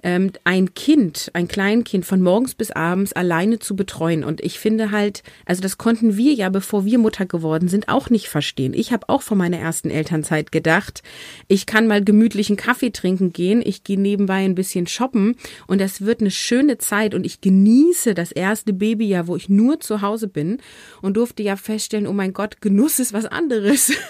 [0.02, 4.24] ähm, ein Kind, ein Kleinkind von morgens bis abends alleine zu betreuen.
[4.24, 8.10] Und ich finde halt, also das konnten wir ja, bevor wir Mutter geworden sind, auch
[8.10, 8.72] nicht verstehen.
[8.74, 11.02] Ich habe auch vor meiner ersten Elternzeit gedacht,
[11.46, 16.00] ich kann mal gemütlichen Kaffee trinken gehen, ich gehe nebenbei ein bisschen shoppen und das
[16.00, 20.26] wird eine schöne Zeit und ich genieße das erste Babyjahr, wo ich nur zu Hause
[20.26, 20.58] bin
[21.02, 23.92] und durfte ja feststellen, oh mein Gott, Genuss ist was anderes.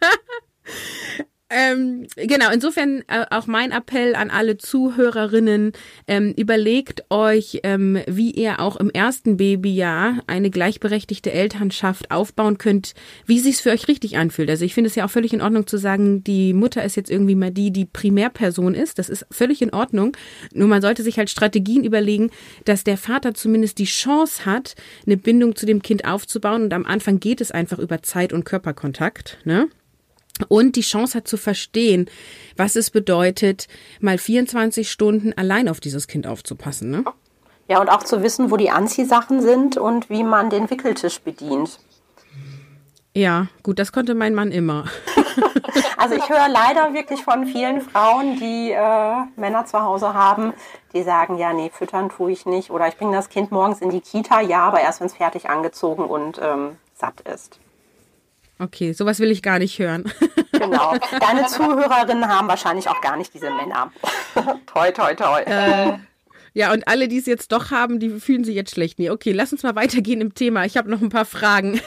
[1.52, 5.72] Ähm, genau, insofern äh, auch mein Appell an alle Zuhörerinnen,
[6.06, 12.94] ähm, überlegt euch, ähm, wie ihr auch im ersten Babyjahr eine gleichberechtigte Elternschaft aufbauen könnt,
[13.26, 14.48] wie sich's für euch richtig anfühlt.
[14.48, 17.10] Also ich finde es ja auch völlig in Ordnung zu sagen, die Mutter ist jetzt
[17.10, 19.00] irgendwie mal die, die Primärperson ist.
[19.00, 20.16] Das ist völlig in Ordnung.
[20.54, 22.30] Nur man sollte sich halt Strategien überlegen,
[22.64, 26.62] dass der Vater zumindest die Chance hat, eine Bindung zu dem Kind aufzubauen.
[26.62, 29.38] Und am Anfang geht es einfach über Zeit und Körperkontakt.
[29.42, 29.68] Ne?
[30.48, 32.08] Und die Chance hat zu verstehen,
[32.56, 33.68] was es bedeutet,
[34.00, 36.90] mal 24 Stunden allein auf dieses Kind aufzupassen.
[36.90, 37.04] Ne?
[37.68, 41.78] Ja, und auch zu wissen, wo die Anziehsachen sind und wie man den Wickeltisch bedient.
[43.14, 44.84] Ja, gut, das konnte mein Mann immer.
[45.96, 50.52] also ich höre leider wirklich von vielen Frauen, die äh, Männer zu Hause haben,
[50.92, 52.70] die sagen, ja, nee, füttern tue ich nicht.
[52.70, 55.50] Oder ich bringe das Kind morgens in die Kita, ja, aber erst wenn es fertig
[55.50, 57.58] angezogen und ähm, satt ist.
[58.60, 60.04] Okay, sowas will ich gar nicht hören.
[60.52, 60.94] Genau.
[61.20, 63.90] Deine Zuhörerinnen haben wahrscheinlich auch gar nicht diese Männer.
[64.66, 65.40] toi, toi, toi.
[65.40, 65.96] Äh,
[66.52, 68.98] ja, und alle, die es jetzt doch haben, die fühlen sich jetzt schlecht.
[68.98, 70.66] Nee, okay, lass uns mal weitergehen im Thema.
[70.66, 71.80] Ich habe noch ein paar Fragen.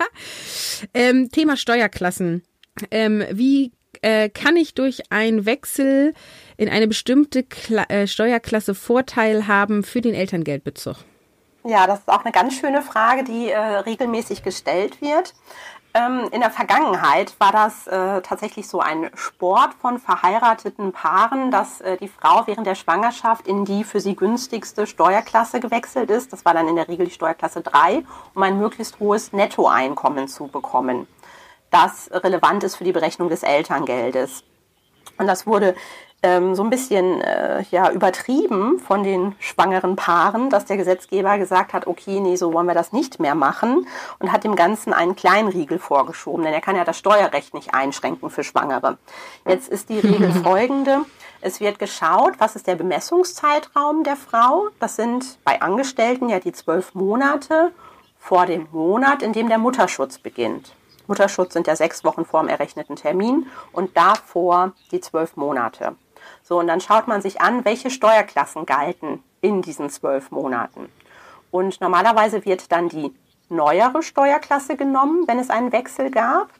[0.94, 2.42] ähm, Thema Steuerklassen.
[2.90, 6.12] Ähm, wie äh, kann ich durch einen Wechsel
[6.58, 10.96] in eine bestimmte Kla äh, Steuerklasse Vorteil haben für den Elterngeldbezug?
[11.62, 15.34] Ja, das ist auch eine ganz schöne Frage, die äh, regelmäßig gestellt wird.
[15.92, 21.80] Ähm, in der Vergangenheit war das äh, tatsächlich so ein Sport von verheirateten Paaren, dass
[21.80, 26.32] äh, die Frau während der Schwangerschaft in die für sie günstigste Steuerklasse gewechselt ist.
[26.32, 30.46] Das war dann in der Regel die Steuerklasse 3, um ein möglichst hohes Nettoeinkommen zu
[30.46, 31.08] bekommen,
[31.70, 34.44] das relevant ist für die Berechnung des Elterngeldes.
[35.18, 35.74] Und das wurde
[36.22, 41.72] ähm, so ein bisschen äh, ja, übertrieben von den schwangeren Paaren, dass der Gesetzgeber gesagt
[41.72, 43.86] hat, okay, nee, so wollen wir das nicht mehr machen
[44.18, 48.28] und hat dem Ganzen einen Kleinriegel vorgeschoben, denn er kann ja das Steuerrecht nicht einschränken
[48.30, 48.98] für Schwangere.
[49.46, 51.00] Jetzt ist die Regel folgende.
[51.40, 54.68] Es wird geschaut, was ist der Bemessungszeitraum der Frau.
[54.78, 57.72] Das sind bei Angestellten ja die zwölf Monate
[58.18, 60.74] vor dem Monat, in dem der Mutterschutz beginnt.
[61.06, 65.96] Mutterschutz sind ja sechs Wochen vor dem errechneten Termin und davor die zwölf Monate.
[66.42, 70.88] So, und dann schaut man sich an, welche Steuerklassen galten in diesen zwölf Monaten.
[71.50, 73.12] Und normalerweise wird dann die
[73.48, 76.50] neuere Steuerklasse genommen, wenn es einen Wechsel gab.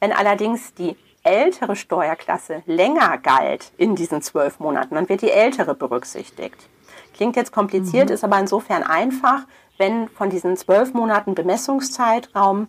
[0.00, 5.74] Wenn allerdings die ältere Steuerklasse länger galt in diesen zwölf Monaten, dann wird die ältere
[5.74, 6.68] berücksichtigt.
[7.14, 8.14] Klingt jetzt kompliziert, mhm.
[8.14, 9.46] ist aber insofern einfach,
[9.78, 12.68] wenn von diesen zwölf Monaten Bemessungszeitraum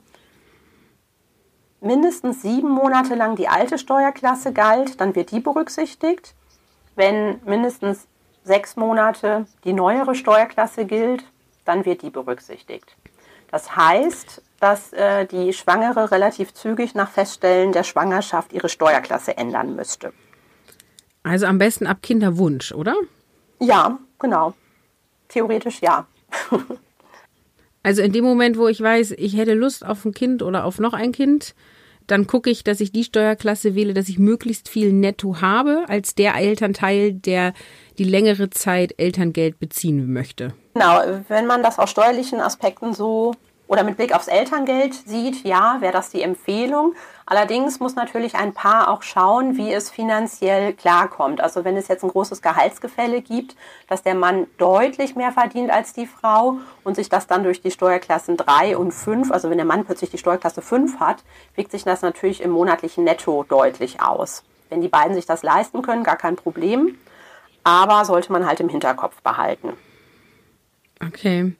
[1.86, 6.36] mindestens sieben Monate lang die alte Steuerklasse galt, dann wird die berücksichtigt
[6.96, 8.08] wenn mindestens
[8.44, 11.24] sechs Monate die neuere Steuerklasse gilt,
[11.66, 12.96] dann wird die berücksichtigt.
[13.52, 19.76] Das heißt, dass äh, die Schwangere relativ zügig nach Feststellen der Schwangerschaft ihre Steuerklasse ändern
[19.76, 20.14] müsste.
[21.24, 22.96] Also am besten ab Kinderwunsch, oder?
[23.60, 24.54] Ja, genau.
[25.28, 26.06] Theoretisch ja.
[27.86, 30.80] also in dem Moment, wo ich weiß, ich hätte Lust auf ein Kind oder auf
[30.80, 31.54] noch ein Kind,
[32.08, 36.16] dann gucke ich, dass ich die Steuerklasse wähle, dass ich möglichst viel netto habe, als
[36.16, 37.54] der Elternteil, der
[38.00, 40.56] die längere Zeit Elterngeld beziehen möchte.
[40.74, 43.36] Genau, wenn man das aus steuerlichen Aspekten so
[43.68, 46.96] oder mit Blick aufs Elterngeld sieht, ja, wäre das die Empfehlung.
[47.28, 51.42] Allerdings muss natürlich ein Paar auch schauen, wie es finanziell klarkommt.
[51.42, 53.56] Also wenn es jetzt ein großes Gehaltsgefälle gibt,
[53.88, 57.72] dass der Mann deutlich mehr verdient als die Frau und sich das dann durch die
[57.72, 61.24] Steuerklassen 3 und 5, also wenn der Mann plötzlich die Steuerklasse 5 hat,
[61.56, 64.44] wirkt sich das natürlich im monatlichen Netto deutlich aus.
[64.70, 66.98] Wenn die beiden sich das leisten können, gar kein Problem.
[67.64, 69.74] Aber sollte man halt im Hinterkopf behalten.
[71.02, 71.54] Okay.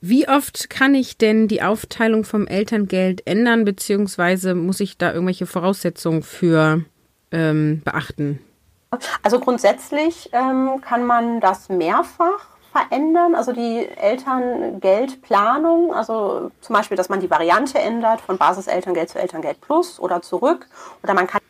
[0.00, 5.46] Wie oft kann ich denn die Aufteilung vom Elterngeld ändern, beziehungsweise muss ich da irgendwelche
[5.46, 6.84] Voraussetzungen für
[7.30, 8.40] ähm, beachten?
[9.22, 17.08] Also grundsätzlich ähm, kann man das mehrfach verändern, also die Elterngeldplanung, also zum Beispiel, dass
[17.08, 20.66] man die Variante ändert von Basiselterngeld zu Elterngeld Plus oder zurück,
[21.02, 21.40] oder man kann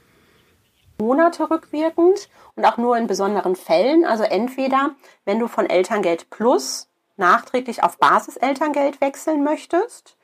[0.99, 4.91] Monate rückwirkend und auch nur in besonderen Fällen, also entweder,
[5.25, 6.90] wenn du von Elterngeld Plus
[7.21, 10.17] nachträglich auf Basiselterngeld wechseln möchtest.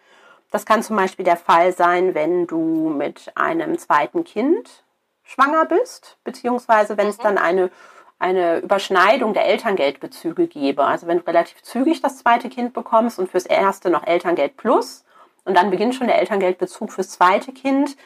[0.50, 4.84] Das kann zum Beispiel der Fall sein, wenn du mit einem zweiten Kind
[5.22, 7.22] schwanger bist, beziehungsweise wenn es mhm.
[7.22, 7.70] dann eine,
[8.18, 10.84] eine Überschneidung der Elterngeldbezüge gäbe.
[10.84, 15.04] Also wenn du relativ zügig das zweite Kind bekommst und fürs erste noch Elterngeld plus
[15.44, 17.96] und dann beginnt schon der Elterngeldbezug fürs zweite Kind,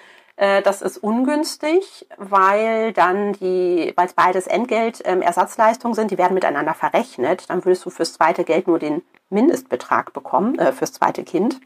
[0.40, 6.72] das ist ungünstig, weil dann die, weil es beides Entgeltersatzleistungen ähm, sind, die werden miteinander
[6.72, 7.50] verrechnet.
[7.50, 11.60] Dann würdest du fürs zweite Geld nur den Mindestbetrag bekommen, äh, fürs zweite Kind.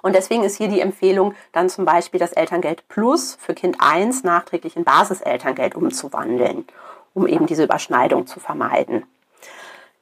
[0.00, 4.22] Und deswegen ist hier die Empfehlung, dann zum Beispiel das Elterngeld Plus für Kind 1
[4.22, 6.64] nachträglich in Basiselterngeld umzuwandeln,
[7.14, 9.04] um eben diese Überschneidung zu vermeiden.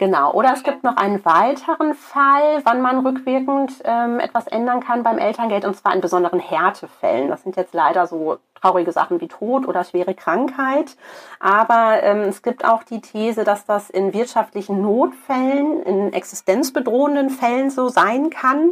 [0.00, 0.32] Genau.
[0.32, 5.18] Oder es gibt noch einen weiteren Fall, wann man rückwirkend ähm, etwas ändern kann beim
[5.18, 7.28] Elterngeld, und zwar in besonderen Härtefällen.
[7.28, 10.96] Das sind jetzt leider so traurige Sachen wie Tod oder schwere Krankheit.
[11.38, 17.68] Aber ähm, es gibt auch die These, dass das in wirtschaftlichen Notfällen, in existenzbedrohenden Fällen
[17.68, 18.70] so sein kann.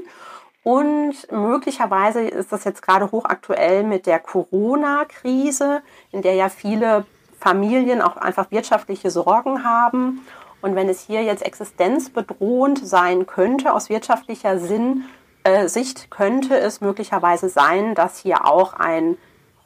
[0.62, 7.04] Und möglicherweise ist das jetzt gerade hochaktuell mit der Corona-Krise, in der ja viele
[7.38, 10.22] Familien auch einfach wirtschaftliche Sorgen haben
[10.60, 15.04] und wenn es hier jetzt existenzbedrohend sein könnte aus wirtschaftlicher Sinn,
[15.44, 19.16] äh, Sicht, könnte es möglicherweise sein, dass hier auch ein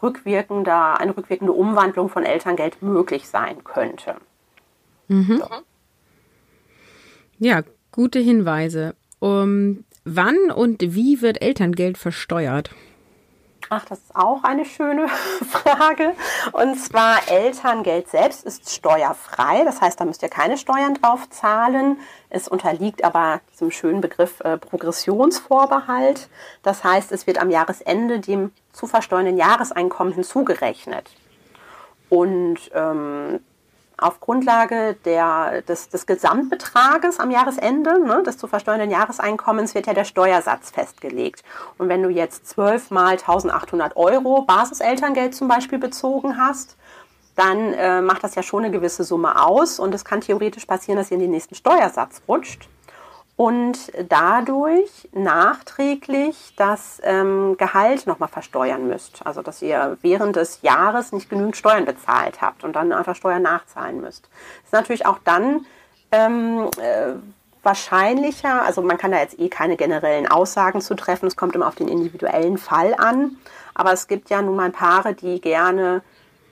[0.03, 4.16] rückwirkender, eine rückwirkende Umwandlung von Elterngeld möglich sein könnte.
[5.09, 5.38] Mhm.
[5.38, 5.49] So.
[7.38, 8.95] Ja, gute Hinweise.
[9.20, 12.70] Um, wann und wie wird Elterngeld versteuert?
[13.70, 15.08] Ach, das ist auch eine schöne
[15.50, 16.14] Frage.
[16.52, 19.64] Und zwar Elterngeld selbst ist steuerfrei.
[19.64, 21.98] Das heißt, da müsst ihr keine Steuern drauf zahlen.
[22.28, 26.28] Es unterliegt aber diesem schönen Begriff äh, Progressionsvorbehalt.
[26.62, 31.10] Das heißt, es wird am Jahresende dem zu versteuernden Jahreseinkommen hinzugerechnet.
[32.08, 33.40] Und ähm,
[34.03, 39.94] auf Grundlage der, des, des Gesamtbetrages am Jahresende, ne, des zu versteuernden Jahreseinkommens, wird ja
[39.94, 41.42] der Steuersatz festgelegt.
[41.78, 46.76] Und wenn du jetzt 12 mal 1800 Euro Basiselterngeld zum Beispiel bezogen hast,
[47.36, 50.98] dann äh, macht das ja schon eine gewisse Summe aus und es kann theoretisch passieren,
[50.98, 52.68] dass ihr in den nächsten Steuersatz rutscht
[53.43, 59.26] und dadurch nachträglich das ähm, Gehalt nochmal versteuern müsst.
[59.26, 63.43] Also dass ihr während des Jahres nicht genügend Steuern bezahlt habt und dann einfach Steuern
[63.43, 64.28] nachzahlen müsst.
[64.30, 65.66] Das ist natürlich auch dann
[66.12, 67.14] ähm, äh,
[67.64, 71.66] wahrscheinlicher, also man kann da jetzt eh keine generellen Aussagen zu treffen, es kommt immer
[71.66, 73.38] auf den individuellen Fall an,
[73.74, 76.03] aber es gibt ja nun mal Paare, die gerne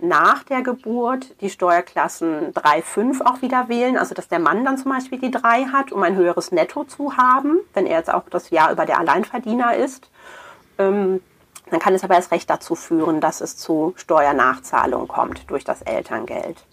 [0.03, 4.79] nach der Geburt die Steuerklassen 3, 5 auch wieder wählen, also dass der Mann dann
[4.79, 8.29] zum Beispiel die 3 hat, um ein höheres Netto zu haben, wenn er jetzt auch
[8.31, 10.11] das Jahr über der Alleinverdiener ist.
[10.79, 11.21] Ähm,
[11.71, 15.83] dann kann es aber erst recht dazu führen, dass es zu Steuernachzahlungen kommt durch das
[15.83, 16.65] Elterngeld.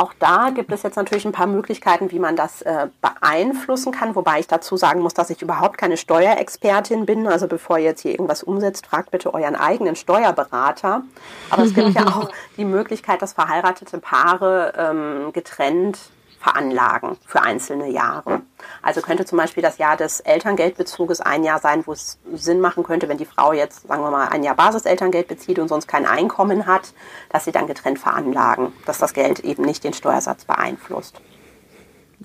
[0.00, 4.14] Auch da gibt es jetzt natürlich ein paar Möglichkeiten, wie man das äh, beeinflussen kann,
[4.14, 7.26] wobei ich dazu sagen muss, dass ich überhaupt keine Steuerexpertin bin.
[7.26, 11.02] Also bevor ihr jetzt hier irgendwas umsetzt, fragt bitte euren eigenen Steuerberater.
[11.50, 15.98] Aber es gibt ja auch die Möglichkeit, dass verheiratete Paare ähm, getrennt
[16.38, 18.42] veranlagen für einzelne Jahre.
[18.82, 22.84] Also könnte zum Beispiel das Jahr des Elterngeldbezuges ein Jahr sein, wo es Sinn machen
[22.84, 26.06] könnte, wenn die Frau jetzt, sagen wir mal, ein Jahr Basiselterngeld bezieht und sonst kein
[26.06, 26.92] Einkommen hat,
[27.30, 31.20] dass sie dann getrennt veranlagen, dass das Geld eben nicht den Steuersatz beeinflusst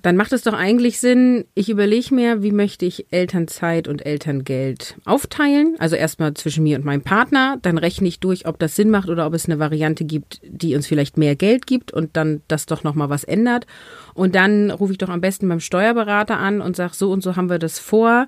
[0.04, 4.98] dann macht es doch eigentlich Sinn, ich überlege mir, wie möchte ich Elternzeit und Elterngeld
[5.06, 5.78] aufteilen.
[5.80, 9.08] Also erstmal zwischen mir und meinem Partner, dann rechne ich durch, ob das Sinn macht
[9.08, 12.66] oder ob es eine Variante gibt, die uns vielleicht mehr Geld gibt und dann das
[12.66, 13.66] doch nochmal was ändert.
[14.14, 17.38] Und dann rufe ich doch am besten beim Steuerberater an und sage, so und so
[17.38, 18.28] haben wir das vor.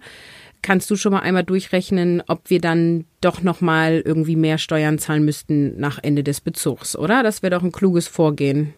[0.62, 5.26] Kannst du schon mal einmal durchrechnen, ob wir dann doch nochmal irgendwie mehr Steuern zahlen
[5.26, 7.22] müssten nach Ende des Bezugs, oder?
[7.22, 8.74] Das wäre doch ein kluges Vorgehen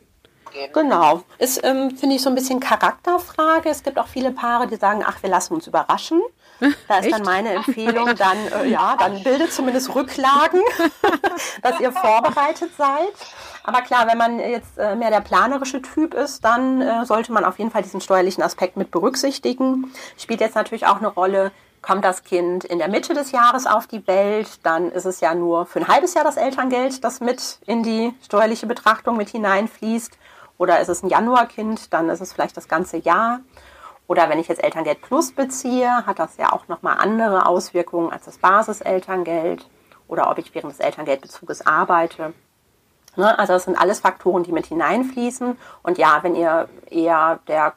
[0.58, 0.74] gehen.
[0.74, 1.24] Genau.
[1.38, 3.70] Ist, ähm, finde ich, so ein bisschen Charakterfrage.
[3.70, 6.22] Es gibt auch viele Paare, die sagen, ach, wir lassen uns überraschen.
[6.88, 7.14] Da ist Echt?
[7.14, 10.62] dann meine Empfehlung, dann, äh, ja, dann bildet zumindest Rücklagen,
[11.62, 13.14] dass ihr vorbereitet seid.
[13.64, 17.46] Aber klar, wenn man jetzt äh, mehr der planerische Typ ist, dann äh, sollte man
[17.46, 19.94] auf jeden Fall diesen steuerlichen Aspekt mit berücksichtigen.
[20.18, 21.52] Spielt jetzt natürlich auch eine Rolle,
[21.82, 25.36] kommt das Kind in der Mitte des Jahres auf die Welt, dann ist es ja
[25.36, 30.18] nur für ein halbes Jahr das Elterngeld, das mit in die steuerliche Betrachtung mit hineinfließt.
[30.58, 33.40] Oder ist es ein Januarkind, dann ist es vielleicht das ganze Jahr.
[34.08, 38.26] Oder wenn ich jetzt Elterngeld Plus beziehe, hat das ja auch nochmal andere Auswirkungen als
[38.26, 39.68] das Basiselterngeld.
[40.08, 42.34] Oder ob ich während des Elterngeldbezuges arbeite.
[43.18, 43.38] Ne?
[43.38, 45.58] Also das sind alles Faktoren, die mit hineinfließen.
[45.84, 47.74] Und ja, wenn ihr eher der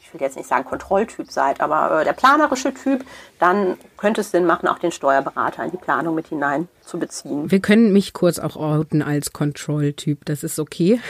[0.00, 3.04] ich will jetzt nicht sagen Kontrolltyp seid, aber äh, der planerische Typ,
[3.38, 7.50] dann könnte es Sinn machen, auch den Steuerberater in die Planung mit hinein zu beziehen.
[7.50, 11.00] Wir können mich kurz auch orten als Kontrolltyp, das ist okay.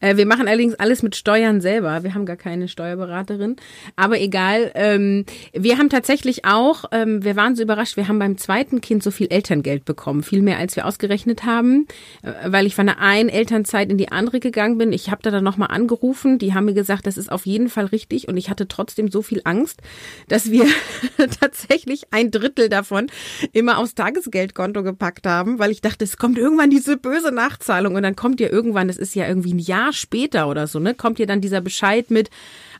[0.00, 2.02] Äh, wir machen allerdings alles mit Steuern selber.
[2.02, 3.56] Wir haben gar keine Steuerberaterin.
[3.96, 4.70] Aber egal.
[4.74, 9.02] Ähm, wir haben tatsächlich auch, ähm, wir waren so überrascht, wir haben beim zweiten Kind
[9.02, 10.22] so viel Elterngeld bekommen.
[10.22, 11.86] Viel mehr, als wir ausgerechnet haben.
[12.22, 14.92] Äh, weil ich von der einen Elternzeit in die andere gegangen bin.
[14.92, 16.38] Ich habe da dann nochmal angerufen.
[16.38, 18.28] Die haben mir gesagt, das ist auf jeden Fall richtig.
[18.28, 19.80] Und ich hatte trotzdem so viel Angst,
[20.28, 20.66] dass wir
[21.40, 23.08] tatsächlich ein Drittel davon
[23.52, 28.02] immer aufs Tagesgeldkonto gepackt haben, weil ich dachte, es kommt irgendwann diese böse Nachzahlung und
[28.02, 30.94] dann kommt ja irgendwann, das ist ja irgendwie ein Jahr Jahr später oder so, ne,
[30.94, 32.30] kommt dir dann dieser Bescheid mit,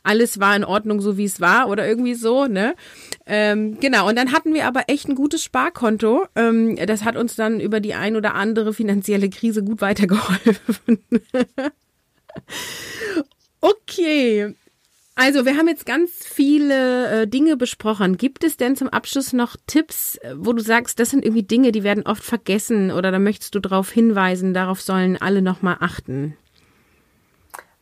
[0.03, 2.75] alles war in Ordnung, so wie es war oder irgendwie so, ne?
[3.25, 6.25] Ähm, genau, und dann hatten wir aber echt ein gutes Sparkonto.
[6.35, 10.99] Ähm, das hat uns dann über die ein oder andere finanzielle Krise gut weitergeholfen.
[13.61, 14.55] okay,
[15.21, 18.15] also, wir haben jetzt ganz viele äh, Dinge besprochen.
[18.15, 21.73] Gibt es denn zum Abschluss noch Tipps, äh, wo du sagst, das sind irgendwie Dinge,
[21.73, 26.37] die werden oft vergessen oder da möchtest du darauf hinweisen, darauf sollen alle nochmal achten?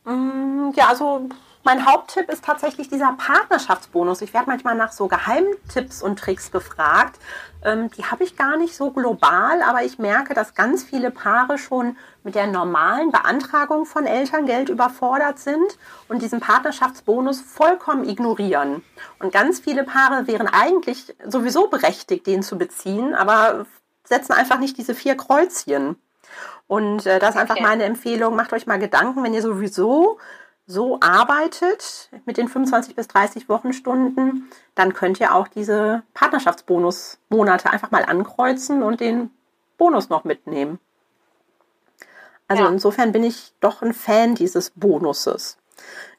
[0.08, 1.28] Mm, ja, also
[1.64, 4.22] mein Haupttipp ist tatsächlich dieser Partnerschaftsbonus.
[4.22, 7.20] Ich werde manchmal nach so Geheimtipps und Tricks gefragt.
[7.62, 11.58] Ähm, die habe ich gar nicht so global, aber ich merke, dass ganz viele Paare
[11.58, 15.78] schon mit der normalen Beantragung von Elterngeld überfordert sind
[16.08, 18.82] und diesen Partnerschaftsbonus vollkommen ignorieren.
[19.18, 23.66] Und ganz viele Paare wären eigentlich sowieso berechtigt, den zu beziehen, aber
[24.04, 25.96] setzen einfach nicht diese vier Kreuzchen.
[26.68, 27.64] Und äh, das ist einfach okay.
[27.64, 28.36] meine Empfehlung.
[28.36, 30.18] Macht euch mal Gedanken, wenn ihr sowieso
[30.66, 37.90] so arbeitet mit den 25 bis 30 Wochenstunden, dann könnt ihr auch diese Partnerschaftsbonus-Monate einfach
[37.90, 39.30] mal ankreuzen und den
[39.78, 40.78] Bonus noch mitnehmen.
[42.48, 42.68] Also ja.
[42.68, 45.56] insofern bin ich doch ein Fan dieses Bonuses.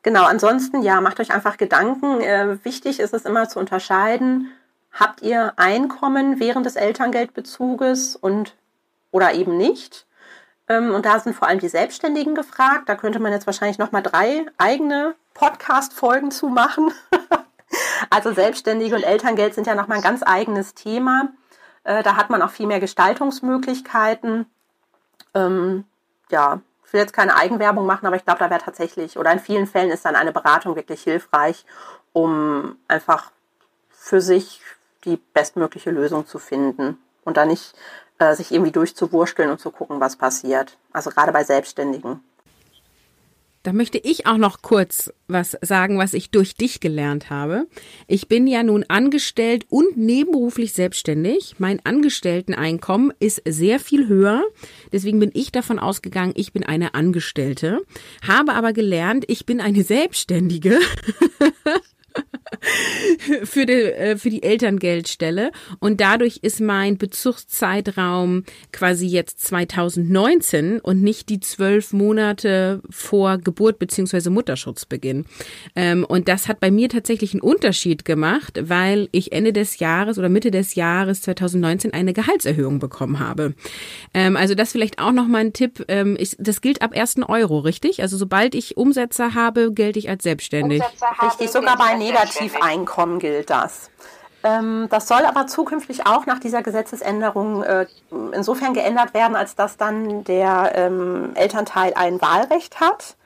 [0.02, 2.22] Genau, ansonsten ja, macht euch einfach Gedanken.
[2.22, 4.52] Äh, wichtig ist es immer zu unterscheiden,
[4.92, 8.56] habt ihr Einkommen während des Elterngeldbezuges und
[9.12, 10.08] oder eben nicht?
[10.70, 12.88] Ähm, und da sind vor allem die Selbstständigen gefragt.
[12.88, 16.94] Da könnte man jetzt wahrscheinlich nochmal drei eigene Podcast-Folgen zu machen.
[18.10, 21.30] also Selbstständige und Elterngeld sind ja nochmal ein ganz eigenes Thema.
[21.84, 24.46] Äh, da hat man auch viel mehr Gestaltungsmöglichkeiten.
[25.34, 25.86] Ähm,
[26.30, 29.40] ja, ich will jetzt keine Eigenwerbung machen, aber ich glaube, da wäre tatsächlich, oder in
[29.40, 31.66] vielen Fällen ist dann eine Beratung wirklich hilfreich,
[32.14, 33.32] um einfach
[33.90, 34.62] für sich
[35.06, 37.76] die bestmögliche Lösung zu finden und da nicht
[38.20, 40.78] äh, sich irgendwie durchzuwursteln und zu gucken, was passiert.
[40.94, 42.22] Also gerade bei Selbstständigen.
[43.64, 47.68] Da möchte ich auch noch kurz was sagen, was ich durch dich gelernt habe.
[48.08, 51.56] Ich bin ja nun angestellt und nebenberuflich selbstständig.
[51.60, 54.44] Mein Angestellteneinkommen ist sehr viel höher.
[54.94, 57.82] Deswegen bin ich davon ausgegangen, ich bin eine Angestellte.
[58.26, 60.80] Habe aber gelernt, ich bin eine Selbstständige.
[63.44, 65.52] für, die, äh, für die Elterngeldstelle.
[65.80, 73.80] Und dadurch ist mein Bezugszeitraum quasi jetzt 2019 und nicht die zwölf Monate vor Geburt
[73.80, 75.26] beziehungsweise Mutterschutzbeginn.
[75.76, 80.18] Ähm, und das hat bei mir tatsächlich einen Unterschied gemacht, weil ich Ende des Jahres
[80.18, 83.54] oder Mitte des Jahres 2019 eine Gehaltserhöhung bekommen habe.
[84.14, 85.86] Ähm, also das vielleicht auch nochmal ein Tipp.
[85.88, 87.18] Ähm, das gilt ab 1.
[87.28, 88.02] Euro, richtig?
[88.02, 90.82] Also sobald ich Umsätze habe, gelte ich als selbstständig.
[91.22, 91.96] Richtig, sogar bei
[92.42, 93.90] Negativeinkommen gilt das.
[94.44, 97.88] Ähm, das soll aber zukünftig auch nach dieser Gesetzesänderung äh,
[98.34, 103.18] insofern geändert werden, als dass dann der ähm, Elternteil ein Wahlrecht hat.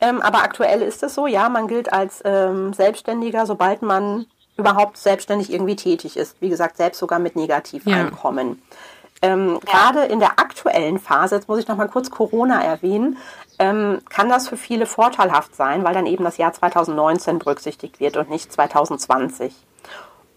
[0.00, 4.96] Ähm, aber aktuell ist es so, ja, man gilt als ähm, Selbstständiger, sobald man überhaupt
[4.96, 6.36] selbstständig irgendwie tätig ist.
[6.40, 8.48] Wie gesagt, selbst sogar mit Negativeinkommen.
[8.48, 8.76] Ja.
[9.22, 9.72] Ähm, ja.
[9.72, 13.16] Gerade in der aktuellen Phase, jetzt muss ich noch mal kurz Corona erwähnen,
[13.58, 18.16] ähm, kann das für viele vorteilhaft sein, weil dann eben das Jahr 2019 berücksichtigt wird
[18.16, 19.54] und nicht 2020.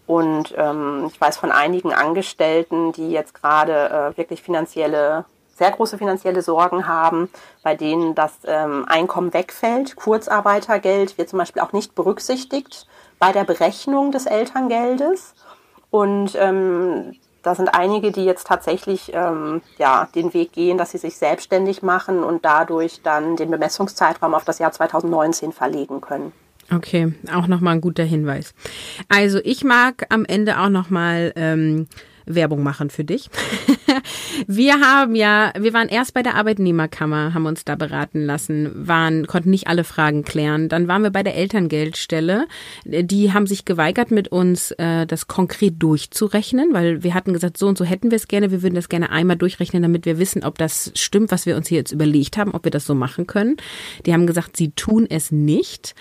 [0.06, 5.24] Und ähm, ich weiß von einigen Angestellten, die jetzt gerade äh, wirklich finanzielle,
[5.54, 7.28] sehr große finanzielle Sorgen haben,
[7.62, 9.94] bei denen das ähm, Einkommen wegfällt.
[9.94, 12.88] Kurzarbeitergeld wird zum Beispiel auch nicht berücksichtigt
[13.20, 15.34] bei der Berechnung des Elterngeldes.
[15.90, 20.98] Und ähm, da sind einige, die jetzt tatsächlich ähm, ja, den Weg gehen, dass sie
[20.98, 26.32] sich selbstständig machen und dadurch dann den Bemessungszeitraum auf das Jahr 2019 verlegen können.
[26.72, 28.54] Okay, auch nochmal ein guter Hinweis.
[29.08, 31.88] Also ich mag am Ende auch nochmal ähm,
[32.26, 33.28] Werbung machen für dich.
[34.46, 39.26] wir haben ja, wir waren erst bei der Arbeitnehmerkammer, haben uns da beraten lassen, waren,
[39.26, 40.68] konnten nicht alle Fragen klären.
[40.68, 42.46] Dann waren wir bei der Elterngeldstelle.
[42.84, 47.66] Die haben sich geweigert, mit uns äh, das konkret durchzurechnen, weil wir hatten gesagt, so
[47.66, 48.50] und so hätten wir es gerne.
[48.50, 51.68] Wir würden das gerne einmal durchrechnen, damit wir wissen, ob das stimmt, was wir uns
[51.68, 53.56] hier jetzt überlegt haben, ob wir das so machen können.
[54.06, 55.94] Die haben gesagt, sie tun es nicht.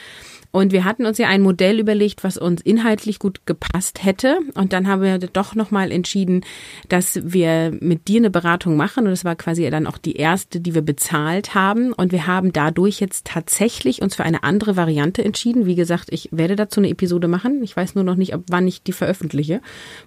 [0.51, 4.39] Und wir hatten uns ja ein Modell überlegt, was uns inhaltlich gut gepasst hätte.
[4.55, 6.43] Und dann haben wir doch nochmal entschieden,
[6.87, 9.05] dass wir mit dir eine Beratung machen.
[9.05, 11.91] Und das war quasi dann auch die erste, die wir bezahlt haben.
[11.91, 15.65] Und wir haben dadurch jetzt tatsächlich uns für eine andere Variante entschieden.
[15.65, 17.61] Wie gesagt, ich werde dazu eine Episode machen.
[17.63, 19.61] Ich weiß nur noch nicht, ob wann ich die veröffentliche.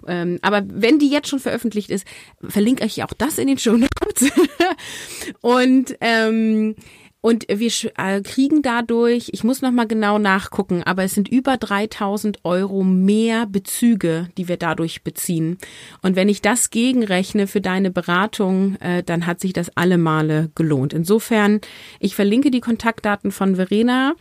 [0.06, 2.06] Ähm, aber wenn die jetzt schon veröffentlicht ist,
[2.42, 4.32] verlinke ich auch das in den Show Notes.
[5.42, 6.76] Und ähm,
[7.22, 12.44] Und wir äh, kriegen dadurch, ich muss nochmal genau nachgucken, aber es sind über 3000
[12.44, 15.56] Euro mehr Bezüge, die wir dadurch beziehen.
[16.02, 20.50] Und wenn ich das gegenrechne für deine Beratung, äh, dann hat sich das alle Male
[20.56, 20.92] gelohnt.
[20.92, 21.60] Insofern,
[22.00, 24.14] ich verlinke die Kontaktdaten von Verena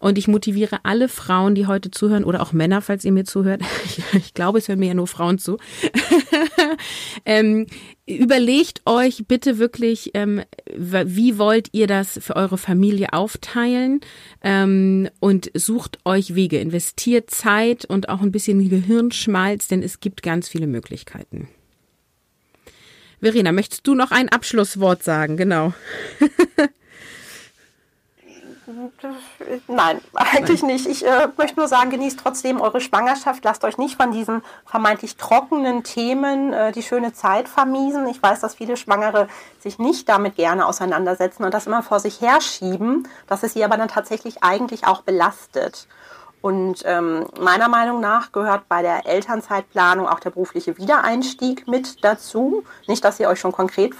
[0.00, 3.62] und ich motiviere alle Frauen, die heute zuhören oder auch Männer, falls ihr mir zuhört.
[4.12, 5.58] Ich, glaube, es hören mir ja nur Frauen zu.
[7.24, 7.66] ähm,
[8.08, 10.42] überlegt euch bitte wirklich, ähm,
[10.74, 14.00] wie wollt ihr das für eure Familie aufteilen
[14.42, 20.22] ähm, und sucht euch Wege, investiert Zeit und auch ein bisschen Gehirnschmalz, denn es gibt
[20.22, 21.48] ganz viele Möglichkeiten.
[23.20, 25.36] Verena, möchtest du noch ein Abschlusswort sagen?
[25.36, 25.74] Genau.
[29.66, 30.72] Nein, eigentlich Nein.
[30.72, 30.86] nicht.
[30.86, 33.44] Ich äh, möchte nur sagen, genießt trotzdem eure Schwangerschaft.
[33.44, 38.06] Lasst euch nicht von diesen vermeintlich trockenen Themen äh, die schöne Zeit vermiesen.
[38.08, 39.28] Ich weiß, dass viele Schwangere
[39.60, 43.76] sich nicht damit gerne auseinandersetzen und das immer vor sich herschieben, dass es sie aber
[43.76, 45.88] dann tatsächlich eigentlich auch belastet.
[46.40, 52.64] Und ähm, meiner Meinung nach gehört bei der Elternzeitplanung auch der berufliche Wiedereinstieg mit dazu.
[52.86, 53.94] Nicht, dass ihr euch schon konkret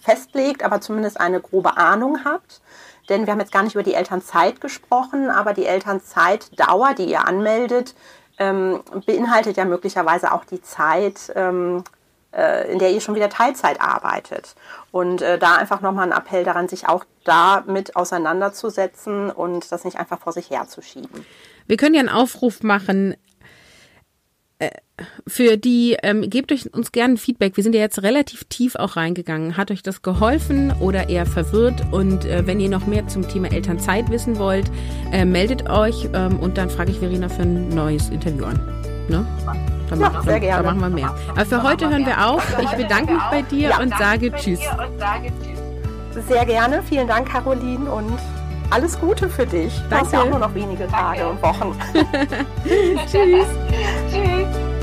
[0.00, 2.60] festlegt, aber zumindest eine grobe Ahnung habt.
[3.08, 7.26] Denn wir haben jetzt gar nicht über die Elternzeit gesprochen, aber die Elternzeitdauer, die ihr
[7.26, 7.94] anmeldet,
[8.38, 11.84] ähm, beinhaltet ja möglicherweise auch die Zeit, ähm,
[12.32, 14.54] äh, in der ihr schon wieder Teilzeit arbeitet.
[14.90, 19.98] Und äh, da einfach nochmal ein Appell daran, sich auch damit auseinanderzusetzen und das nicht
[19.98, 21.24] einfach vor sich herzuschieben.
[21.66, 23.16] Wir können ja einen Aufruf machen,
[25.26, 27.56] für die, ähm, gebt euch uns gerne Feedback.
[27.56, 29.56] Wir sind ja jetzt relativ tief auch reingegangen.
[29.56, 31.82] Hat euch das geholfen oder eher verwirrt?
[31.90, 34.70] Und äh, wenn ihr noch mehr zum Thema Elternzeit wissen wollt,
[35.12, 38.60] äh, meldet euch ähm, und dann frage ich Verena für ein neues Interview an.
[39.08, 39.26] Ne?
[39.90, 40.62] Dann, ja, sehr gerne.
[40.62, 41.14] dann machen wir mehr.
[41.28, 42.46] Aber für heute hören wir auf.
[42.62, 44.60] Ich bedanke mich bei dir ja, und sage Tschüss.
[46.28, 46.82] Sehr gerne.
[46.84, 48.12] Vielen Dank, Caroline, und
[48.70, 49.74] alles Gute für dich.
[49.88, 49.88] Danke.
[49.90, 51.30] Du hast ja auch nur noch wenige Tage Danke.
[51.30, 51.78] und Wochen.
[53.10, 53.46] Tschüss.
[54.10, 54.73] Tschüss.